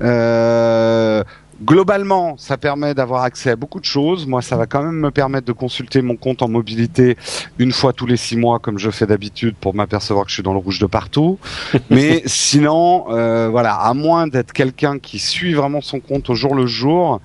[0.00, 1.22] Euh,
[1.62, 4.26] globalement, ça permet d'avoir accès à beaucoup de choses.
[4.26, 7.16] Moi, ça va quand même me permettre de consulter mon compte en mobilité
[7.58, 10.42] une fois tous les six mois, comme je fais d'habitude, pour m'apercevoir que je suis
[10.42, 11.38] dans le rouge de partout.
[11.90, 16.54] Mais sinon, euh, voilà, à moins d'être quelqu'un qui suit vraiment son compte au jour
[16.54, 17.20] le jour,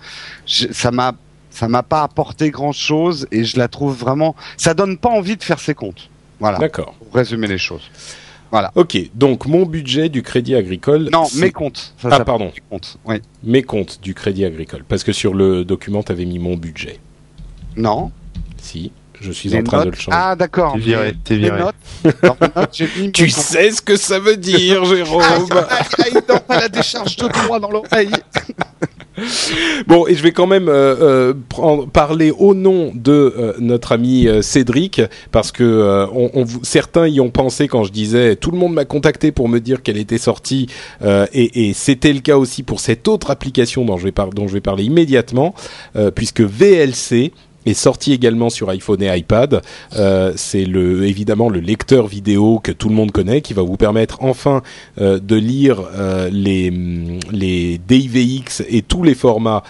[0.45, 1.13] ça m'a
[1.51, 4.35] ça m'a pas apporté grand chose et je la trouve vraiment.
[4.55, 6.09] Ça donne pas envie de faire ses comptes.
[6.39, 6.57] Voilà.
[6.57, 6.93] D'accord.
[6.99, 7.89] Pour résumer les choses.
[8.51, 8.71] Voilà.
[8.75, 11.09] Ok, donc mon budget du Crédit Agricole.
[11.11, 11.93] Non, mes comptes.
[12.03, 12.51] ah pardon.
[12.69, 12.97] Comptes.
[13.05, 13.17] Oui.
[13.43, 16.99] Mes comptes du Crédit Agricole, parce que sur le document tu avais mis mon budget.
[17.75, 18.11] Non.
[18.57, 18.91] Si.
[19.21, 20.17] Je suis en train de le changer.
[20.17, 20.73] Ah d'accord.
[20.73, 21.13] T'es viré.
[21.23, 21.61] T'es viré.
[23.13, 25.23] tu sais ce que ça veut dire, Jérôme.
[26.47, 28.11] a la décharge de droit dans l'oreille.
[29.87, 34.27] Bon, et je vais quand même euh, euh parler au nom de euh, notre ami
[34.41, 35.01] Cédric,
[35.31, 36.07] parce que
[36.63, 39.81] certains y ont pensé quand je disais tout le monde m'a contacté pour me dire
[39.81, 40.67] qu'elle était sortie,
[41.33, 45.53] et, c'était le cas aussi pour cette autre application dont je vais parler immédiatement,
[46.15, 47.31] puisque VLC
[47.65, 49.61] est sorti également sur iPhone et iPad.
[49.95, 53.77] Euh, c'est le évidemment le lecteur vidéo que tout le monde connaît, qui va vous
[53.77, 54.61] permettre enfin
[54.99, 56.71] euh, de lire euh, les
[57.31, 59.63] les DIVX et tous les formats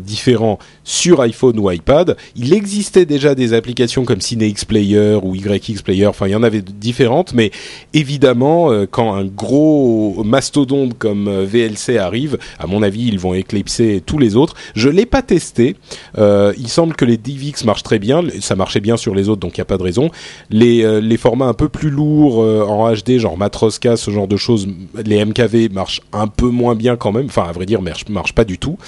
[0.00, 2.16] différents sur iPhone ou iPad.
[2.36, 6.44] Il existait déjà des applications comme CineX Player ou YX Player, enfin il y en
[6.44, 7.50] avait différentes, mais
[7.92, 13.34] évidemment euh, quand un gros mastodonte comme euh, VLC arrive, à mon avis ils vont
[13.34, 14.54] éclipser tous les autres.
[14.76, 15.76] Je l'ai pas testé.
[16.18, 19.40] Euh, il semble que les DivX marchent très bien, ça marchait bien sur les autres
[19.40, 20.10] donc il n'y a pas de raison.
[20.50, 24.68] Les, les formats un peu plus lourds en HD, genre Matroska, ce genre de choses,
[25.04, 28.34] les MKV marchent un peu moins bien quand même, enfin à vrai dire marchent, marchent
[28.34, 28.78] pas du tout.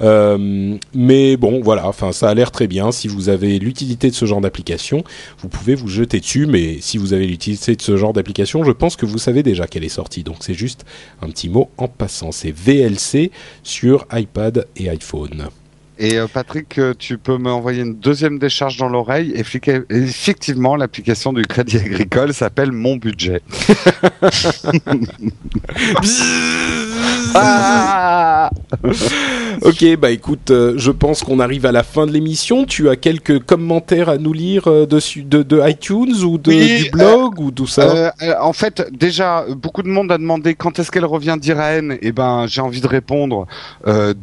[0.00, 2.92] Euh, mais bon, voilà, enfin ça a l'air très bien.
[2.92, 5.04] Si vous avez l'utilité de ce genre d'application,
[5.38, 6.46] vous pouvez vous jeter dessus.
[6.46, 9.66] Mais si vous avez l'utilité de ce genre d'application, je pense que vous savez déjà
[9.66, 10.22] qu'elle est sortie.
[10.22, 10.84] Donc c'est juste
[11.22, 12.32] un petit mot en passant.
[12.32, 13.30] C'est VLC
[13.62, 15.48] sur iPad et iPhone.
[15.96, 19.32] Et euh, Patrick, euh, tu peux m'envoyer une deuxième décharge dans l'oreille.
[19.36, 23.42] Effectivement, l'application du Crédit Agricole s'appelle Mon Budget.
[27.36, 28.33] ah
[29.62, 32.64] ok, bah écoute, euh, je pense qu'on arrive à la fin de l'émission.
[32.64, 37.38] Tu as quelques commentaires à nous lire dessus de, de, iTunes ou de, du blog
[37.40, 41.36] ou tout ça En fait, déjà, beaucoup de monde a demandé quand est-ce qu'elle revient
[41.40, 41.92] d'Iraën.
[41.92, 43.46] Et eh ben, j'ai envie de répondre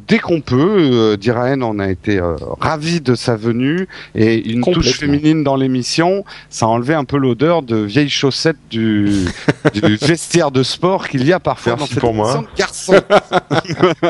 [0.08, 1.18] dès qu'on peut.
[1.20, 6.24] D'Iraën on a été euh, ravis de sa venue et une touche féminine dans l'émission,
[6.50, 9.26] ça a enlevé un peu l'odeur de vieilles chaussettes du,
[10.02, 12.38] vestiaire de sport qu'il y a parfois dans cette pour moi.
[12.38, 12.94] de garçon.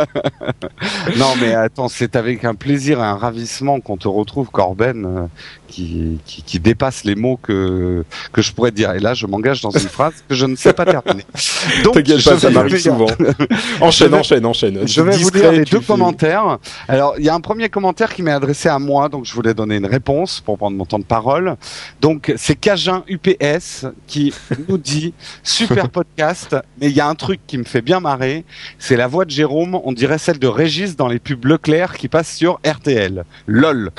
[1.17, 5.29] non mais attends, c'est avec un plaisir et un ravissement qu'on te retrouve Corben
[5.71, 8.03] qui, qui, dépasse les mots que
[8.33, 8.91] que je pourrais dire.
[8.91, 11.25] Et là, je m'engage dans une phrase que je ne sais pas terminer.
[11.83, 13.07] Donc, pas, ça m'arrive souvent.
[13.81, 14.87] enchaîne, enchaîne, enchaîne.
[14.87, 16.57] Je vais vous lire les deux commentaires.
[16.87, 19.53] Alors, il y a un premier commentaire qui m'est adressé à moi, donc je voulais
[19.53, 21.55] donner une réponse pour prendre mon temps de parole.
[22.01, 24.33] Donc, c'est Cajun UPS qui
[24.69, 25.13] nous dit
[25.43, 28.43] super podcast, mais il y a un truc qui me fait bien marrer,
[28.77, 32.07] c'est la voix de Jérôme, on dirait celle de Régis dans les pubs Leclerc qui
[32.07, 33.23] passent sur RTL.
[33.47, 33.91] LOL.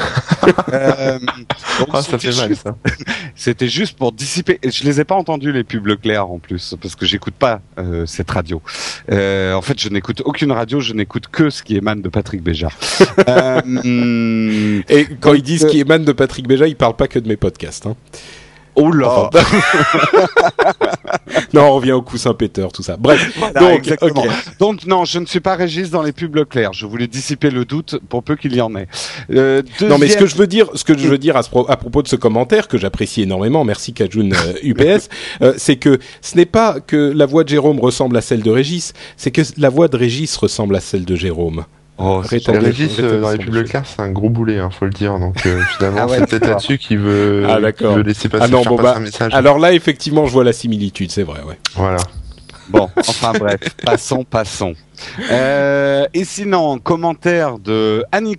[0.72, 1.18] euh,
[1.92, 2.76] ah, ça fait mal, ça.
[3.34, 4.58] C'était juste pour dissiper.
[4.62, 8.06] Je les ai pas entendus les pubs Leclerc en plus parce que j'écoute pas euh,
[8.06, 8.62] cette radio.
[9.10, 10.80] Euh, en fait, je n'écoute aucune radio.
[10.80, 12.68] Je n'écoute que ce qui émane de Patrick Béja.
[13.28, 17.08] euh, Et quand ils disent ce qui euh, émane de Patrick Béja, ils parlent pas
[17.08, 17.86] que de mes podcasts.
[17.86, 17.96] Hein.
[18.74, 19.28] Oh là
[21.52, 22.96] Non, on revient au coussin péteur, tout ça.
[22.96, 23.92] Bref, donc,
[24.58, 26.72] donc non, je ne suis pas Régis dans les pubs Leclerc.
[26.72, 28.88] Je voulais dissiper le doute pour peu qu'il y en ait.
[29.30, 31.76] Euh, Non, mais ce que je veux dire, ce que je veux dire à, à
[31.76, 34.30] propos de ce commentaire que j'apprécie énormément, merci Kajun
[34.62, 34.98] UPS, euh,
[35.42, 38.50] euh, c'est que ce n'est pas que la voix de Jérôme ressemble à celle de
[38.50, 41.64] Régis, c'est que la voix de Régis ressemble à celle de Jérôme.
[42.04, 45.20] Oh, Régis euh, dans les pubs c'est un gros boulet, hein, faut le dire.
[45.20, 48.62] Donc euh, finalement, ah c'est peut-être là-dessus qu'il veut, ah, veut laisser passer, ah non,
[48.62, 49.32] bon, bah, un message.
[49.32, 51.58] Alors là, effectivement, je vois la similitude, c'est vrai, ouais.
[51.76, 51.98] Voilà.
[52.68, 54.74] Bon, enfin bref, passons, passons.
[55.30, 58.36] Euh, et sinon, commentaire de Annie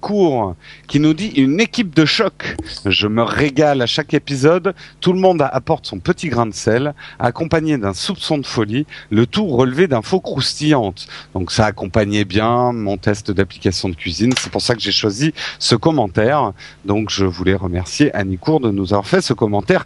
[0.88, 2.56] qui nous dit une équipe de choc.
[2.86, 4.74] Je me régale à chaque épisode.
[5.02, 9.26] Tout le monde apporte son petit grain de sel, accompagné d'un soupçon de folie, le
[9.26, 11.08] tout relevé d'infos croustillantes.
[11.34, 14.34] Donc ça accompagnait bien mon test d'application de cuisine.
[14.38, 16.54] C'est pour ça que j'ai choisi ce commentaire.
[16.86, 19.86] Donc je voulais remercier Annie de nous avoir fait ce commentaire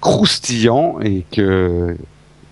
[0.00, 1.96] croustillant et que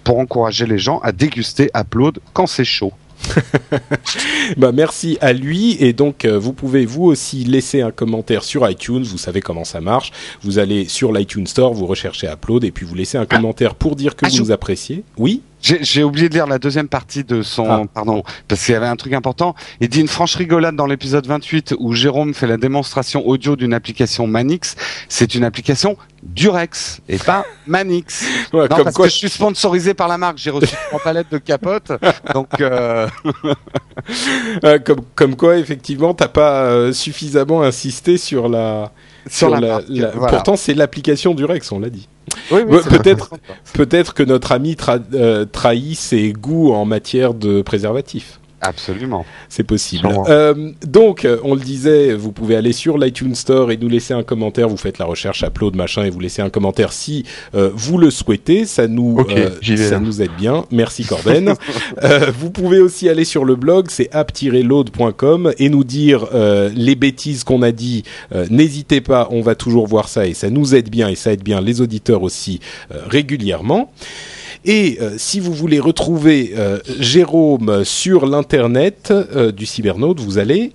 [0.05, 2.92] pour encourager les gens à déguster Upload quand c'est chaud.
[4.57, 8.68] bah merci à lui et donc euh, vous pouvez vous aussi laisser un commentaire sur
[8.68, 9.03] iTunes.
[9.03, 10.12] Vous savez comment ça marche.
[10.42, 13.36] Vous allez sur l'iTunes Store, vous recherchez Upload et puis vous laissez un ah.
[13.36, 15.05] commentaire pour dire que ah, vous nous appréciez.
[15.18, 15.42] Oui?
[15.62, 17.82] J'ai oublié de lire la deuxième partie de son, ah.
[17.92, 19.54] pardon, parce qu'il y avait un truc important.
[19.80, 23.74] Il dit une franche rigolade dans l'épisode 28 où Jérôme fait la démonstration audio d'une
[23.74, 24.74] application Manix.
[25.08, 28.24] C'est une application Durex et pas Manix.
[28.52, 30.38] non, parce que je suis sponsorisé par la marque.
[30.38, 31.92] J'ai reçu trois palettes de capote.
[32.34, 33.08] donc, euh...
[34.64, 34.78] euh...
[34.78, 38.92] comme, comme quoi, effectivement, t'as pas euh, suffisamment insisté sur la,
[39.28, 39.80] sur, la,
[40.28, 42.08] Pourtant, c'est l'application Durex, on l'a dit
[42.49, 43.31] peut-être,
[43.74, 44.76] peut-être que notre ami
[45.14, 48.39] euh, trahit ses goûts en matière de préservatif.
[48.61, 49.24] Absolument.
[49.48, 50.06] C'est possible.
[50.28, 54.12] Euh, donc, euh, on le disait, vous pouvez aller sur l'iTunes Store et nous laisser
[54.12, 54.68] un commentaire.
[54.68, 58.11] Vous faites la recherche upload machin et vous laissez un commentaire si euh, vous le
[58.11, 58.66] souhaitez.
[58.66, 60.66] Ça nous, euh, ça nous aide bien.
[60.70, 61.54] Merci Corben.
[62.38, 66.26] vous pouvez aussi aller sur le blog, c'est app-load.com et nous dire
[66.74, 68.04] les bêtises qu'on a dit.
[68.50, 71.42] N'hésitez pas, on va toujours voir ça et ça nous aide bien et ça aide
[71.42, 73.90] bien les auditeurs aussi régulièrement.
[74.64, 80.72] Et euh, si vous voulez retrouver euh, Jérôme sur l'internet euh, du Cybernaute, vous allez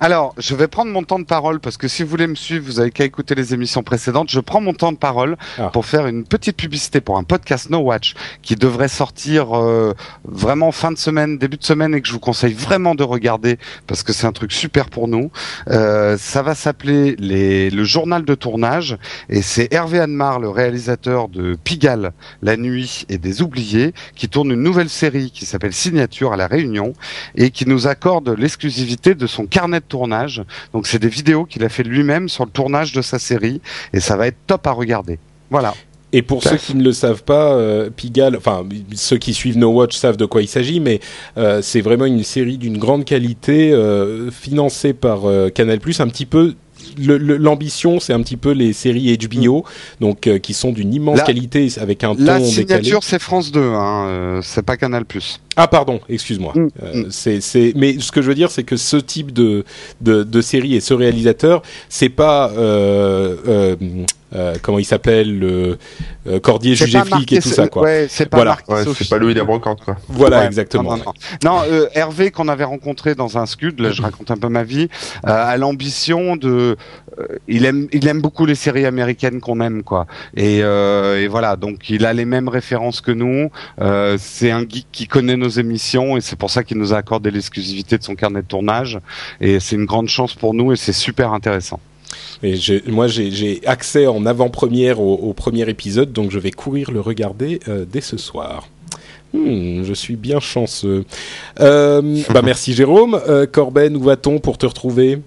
[0.00, 2.64] Alors, je vais prendre mon temps de parole parce que si vous voulez me suivre,
[2.66, 4.28] vous avez qu'à écouter les émissions précédentes.
[4.30, 5.70] Je prends mon temps de parole Ah.
[5.72, 9.94] pour faire une petite publicité pour un podcast No Watch qui devrait sortir euh,
[10.24, 13.58] vraiment fin de semaine, début de semaine et que je vous conseille vraiment de regarder
[13.86, 15.30] parce que c'est un truc super pour nous.
[15.68, 18.98] Euh, ça va s'appeler les, le journal de tournage
[19.30, 24.50] et c'est Hervé Anmar, le réalisateur de Pigalle, La Nuit et des Oubliés, qui tourne
[24.50, 26.92] une nouvelle série qui s'appelle Signature à la Réunion
[27.34, 30.42] et qui nous accorde l'exclusivité de son carnet tournage.
[30.72, 33.60] Donc c'est des vidéos qu'il a fait lui-même sur le tournage de sa série
[33.92, 35.18] et ça va être top à regarder.
[35.50, 35.74] Voilà.
[36.12, 39.70] Et pour ceux qui ne le savent pas, euh, Pigalle, enfin ceux qui suivent No
[39.70, 41.00] Watch savent de quoi il s'agit, mais
[41.36, 45.22] euh, c'est vraiment une série d'une grande qualité, euh, financée par
[45.54, 46.54] Canal+, un petit peu.
[46.98, 49.64] L'ambition, c'est un petit peu les séries HBO,
[50.00, 53.50] donc euh, qui sont d'une immense La- qualité avec un ton La signature c'est France
[53.50, 55.04] 2, hein, euh, c'est pas Canal+.
[55.56, 56.52] Ah pardon, excuse-moi.
[56.54, 59.64] Mm, Euh, c'est c'est mais ce que je veux dire c'est que ce type de
[60.00, 62.50] de, de série et ce réalisateur, c'est pas
[64.34, 65.78] euh, comment il s'appelle le
[66.26, 67.82] euh, Cordier jugé pas flic et tout ça quoi.
[67.82, 68.58] Ouais, c'est pas Voilà.
[68.68, 69.96] Ouais, c'est pas Louis la brocante, quoi.
[70.08, 70.96] Voilà Ouais, exactement.
[70.96, 71.12] Non, non, non.
[71.44, 74.64] Non, euh, Hervé qu'on avait rencontré dans un scud, là je raconte un peu ma
[74.64, 74.88] vie,
[75.26, 76.76] euh, a l'ambition de,
[77.18, 80.06] euh, il aime, il aime beaucoup les séries américaines qu'on aime quoi.
[80.36, 83.50] Et, euh, et voilà, donc il a les mêmes références que nous.
[83.80, 86.96] Euh, c'est un geek qui connaît nos émissions et c'est pour ça qu'il nous a
[86.98, 88.98] accordé l'exclusivité de son carnet de tournage.
[89.40, 91.80] Et c'est une grande chance pour nous et c'est super intéressant.
[92.42, 97.00] Et moi j'ai accès en avant-première au, au premier épisode, donc je vais courir le
[97.00, 98.68] regarder euh, dès ce soir.
[99.32, 101.04] Hmm, je suis bien chanceux.
[101.60, 103.20] Euh, bah merci Jérôme.
[103.28, 105.20] Euh, Corben, où va-t-on pour te retrouver?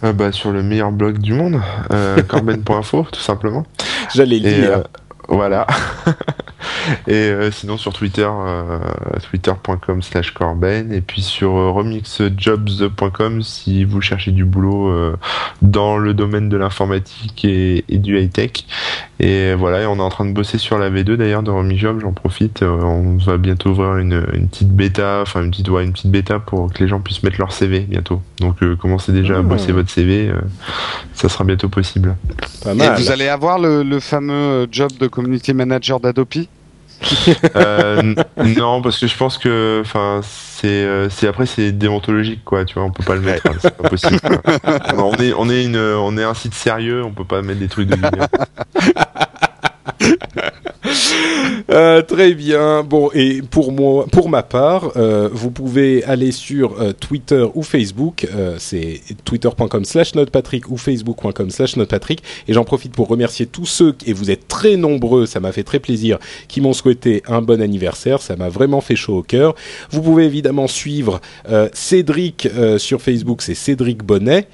[0.00, 1.60] Bah, sur le meilleur blog du monde,
[2.28, 3.66] corben.info, tout simplement.
[4.14, 4.84] J'allais le dire.
[5.28, 5.66] Voilà.
[7.06, 8.78] et euh, sinon sur Twitter, euh,
[9.30, 15.16] twitter.com slash corben, et puis sur euh, remixjobs.com si vous cherchez du boulot euh,
[15.62, 18.50] dans le domaine de l'informatique et, et du high-tech.
[19.20, 22.00] Et voilà, et on est en train de bosser sur la V2 d'ailleurs de Remixjob,
[22.00, 22.62] j'en profite.
[22.62, 26.10] euh, on va bientôt ouvrir une, une petite bêta, enfin une petite, ouais, une petite
[26.10, 28.22] bêta pour que les gens puissent mettre leur CV bientôt.
[28.40, 29.42] Donc euh, commencez déjà à Ah.
[29.42, 30.36] bosser votre CV, euh,
[31.14, 32.16] ça sera bientôt possible.
[32.62, 32.96] Pas Et mal.
[32.96, 36.48] vous allez avoir le, le fameux job de community manager d'Adopi
[37.56, 38.14] Euh,
[38.56, 42.64] non, parce que je pense que, enfin, c'est, euh, c'est après c'est déontologique, quoi.
[42.64, 44.18] Tu vois, on peut pas le mettre, hein, c'est pas possible.
[44.96, 47.68] on est, on est une, on est un site sérieux, on peut pas mettre des
[47.68, 48.28] trucs de mineurs.
[51.70, 52.82] Euh, très bien.
[52.82, 57.62] Bon, et pour moi, pour ma part, euh, vous pouvez aller sur euh, Twitter ou
[57.62, 58.26] Facebook.
[58.58, 62.22] c'est twitter.com slash notepatrick ou facebook.com slash notepatrick.
[62.46, 65.62] Et j'en profite pour remercier tous ceux, et vous êtes très nombreux, ça m'a fait
[65.62, 66.18] très plaisir,
[66.48, 68.22] qui m'ont souhaité un bon anniversaire.
[68.22, 69.54] Ça m'a vraiment fait chaud au cœur.
[69.90, 71.20] Vous pouvez évidemment suivre
[71.74, 74.48] Cédric sur Facebook, c'est Cédric Bonnet.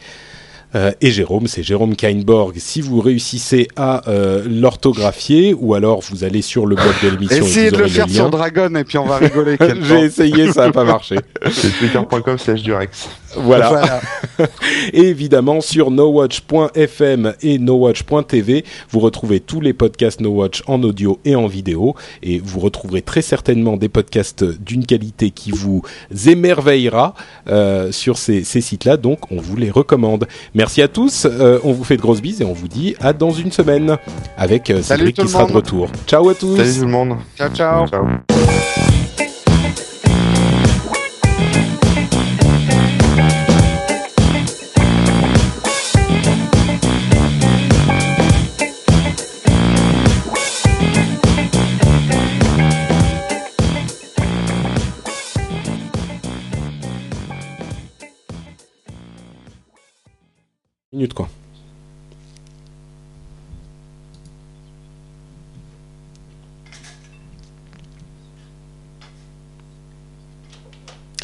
[0.75, 2.55] Euh, et Jérôme, c'est Jérôme Kainborg.
[2.59, 7.45] Si vous réussissez à euh, l'orthographier, ou alors vous allez sur le blog de l'émission.
[7.45, 8.13] et Essayez de le faire lien.
[8.13, 9.57] sur Dragon et puis on va rigoler.
[9.83, 11.17] J'ai essayé, ça n'a pas marché.
[11.53, 13.09] C'est twitter.com slash durex.
[13.37, 13.69] Voilà.
[13.69, 14.01] Voilà.
[14.93, 21.19] Et évidemment, sur nowatch.fm et nowatch.tv, vous retrouvez tous les podcasts No Watch en audio
[21.25, 21.95] et en vidéo.
[22.23, 25.83] Et vous retrouverez très certainement des podcasts d'une qualité qui vous
[26.27, 27.15] émerveillera
[27.49, 28.97] euh, sur ces, ces sites-là.
[28.97, 30.27] Donc, on vous les recommande.
[30.55, 31.27] Merci à tous.
[31.27, 33.97] Euh, on vous fait de grosses bises et on vous dit à dans une semaine
[34.37, 35.89] avec euh, Cédric qui sera de retour.
[36.07, 36.57] Ciao à tous.
[36.57, 37.17] Salut tout le monde.
[37.37, 37.87] Ciao, ciao.
[37.87, 39.04] Ciao.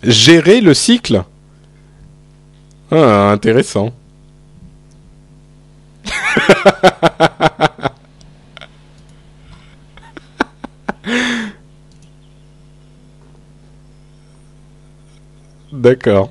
[0.03, 1.23] Gérer le cycle
[2.91, 3.93] Ah, intéressant.
[15.73, 16.31] D'accord.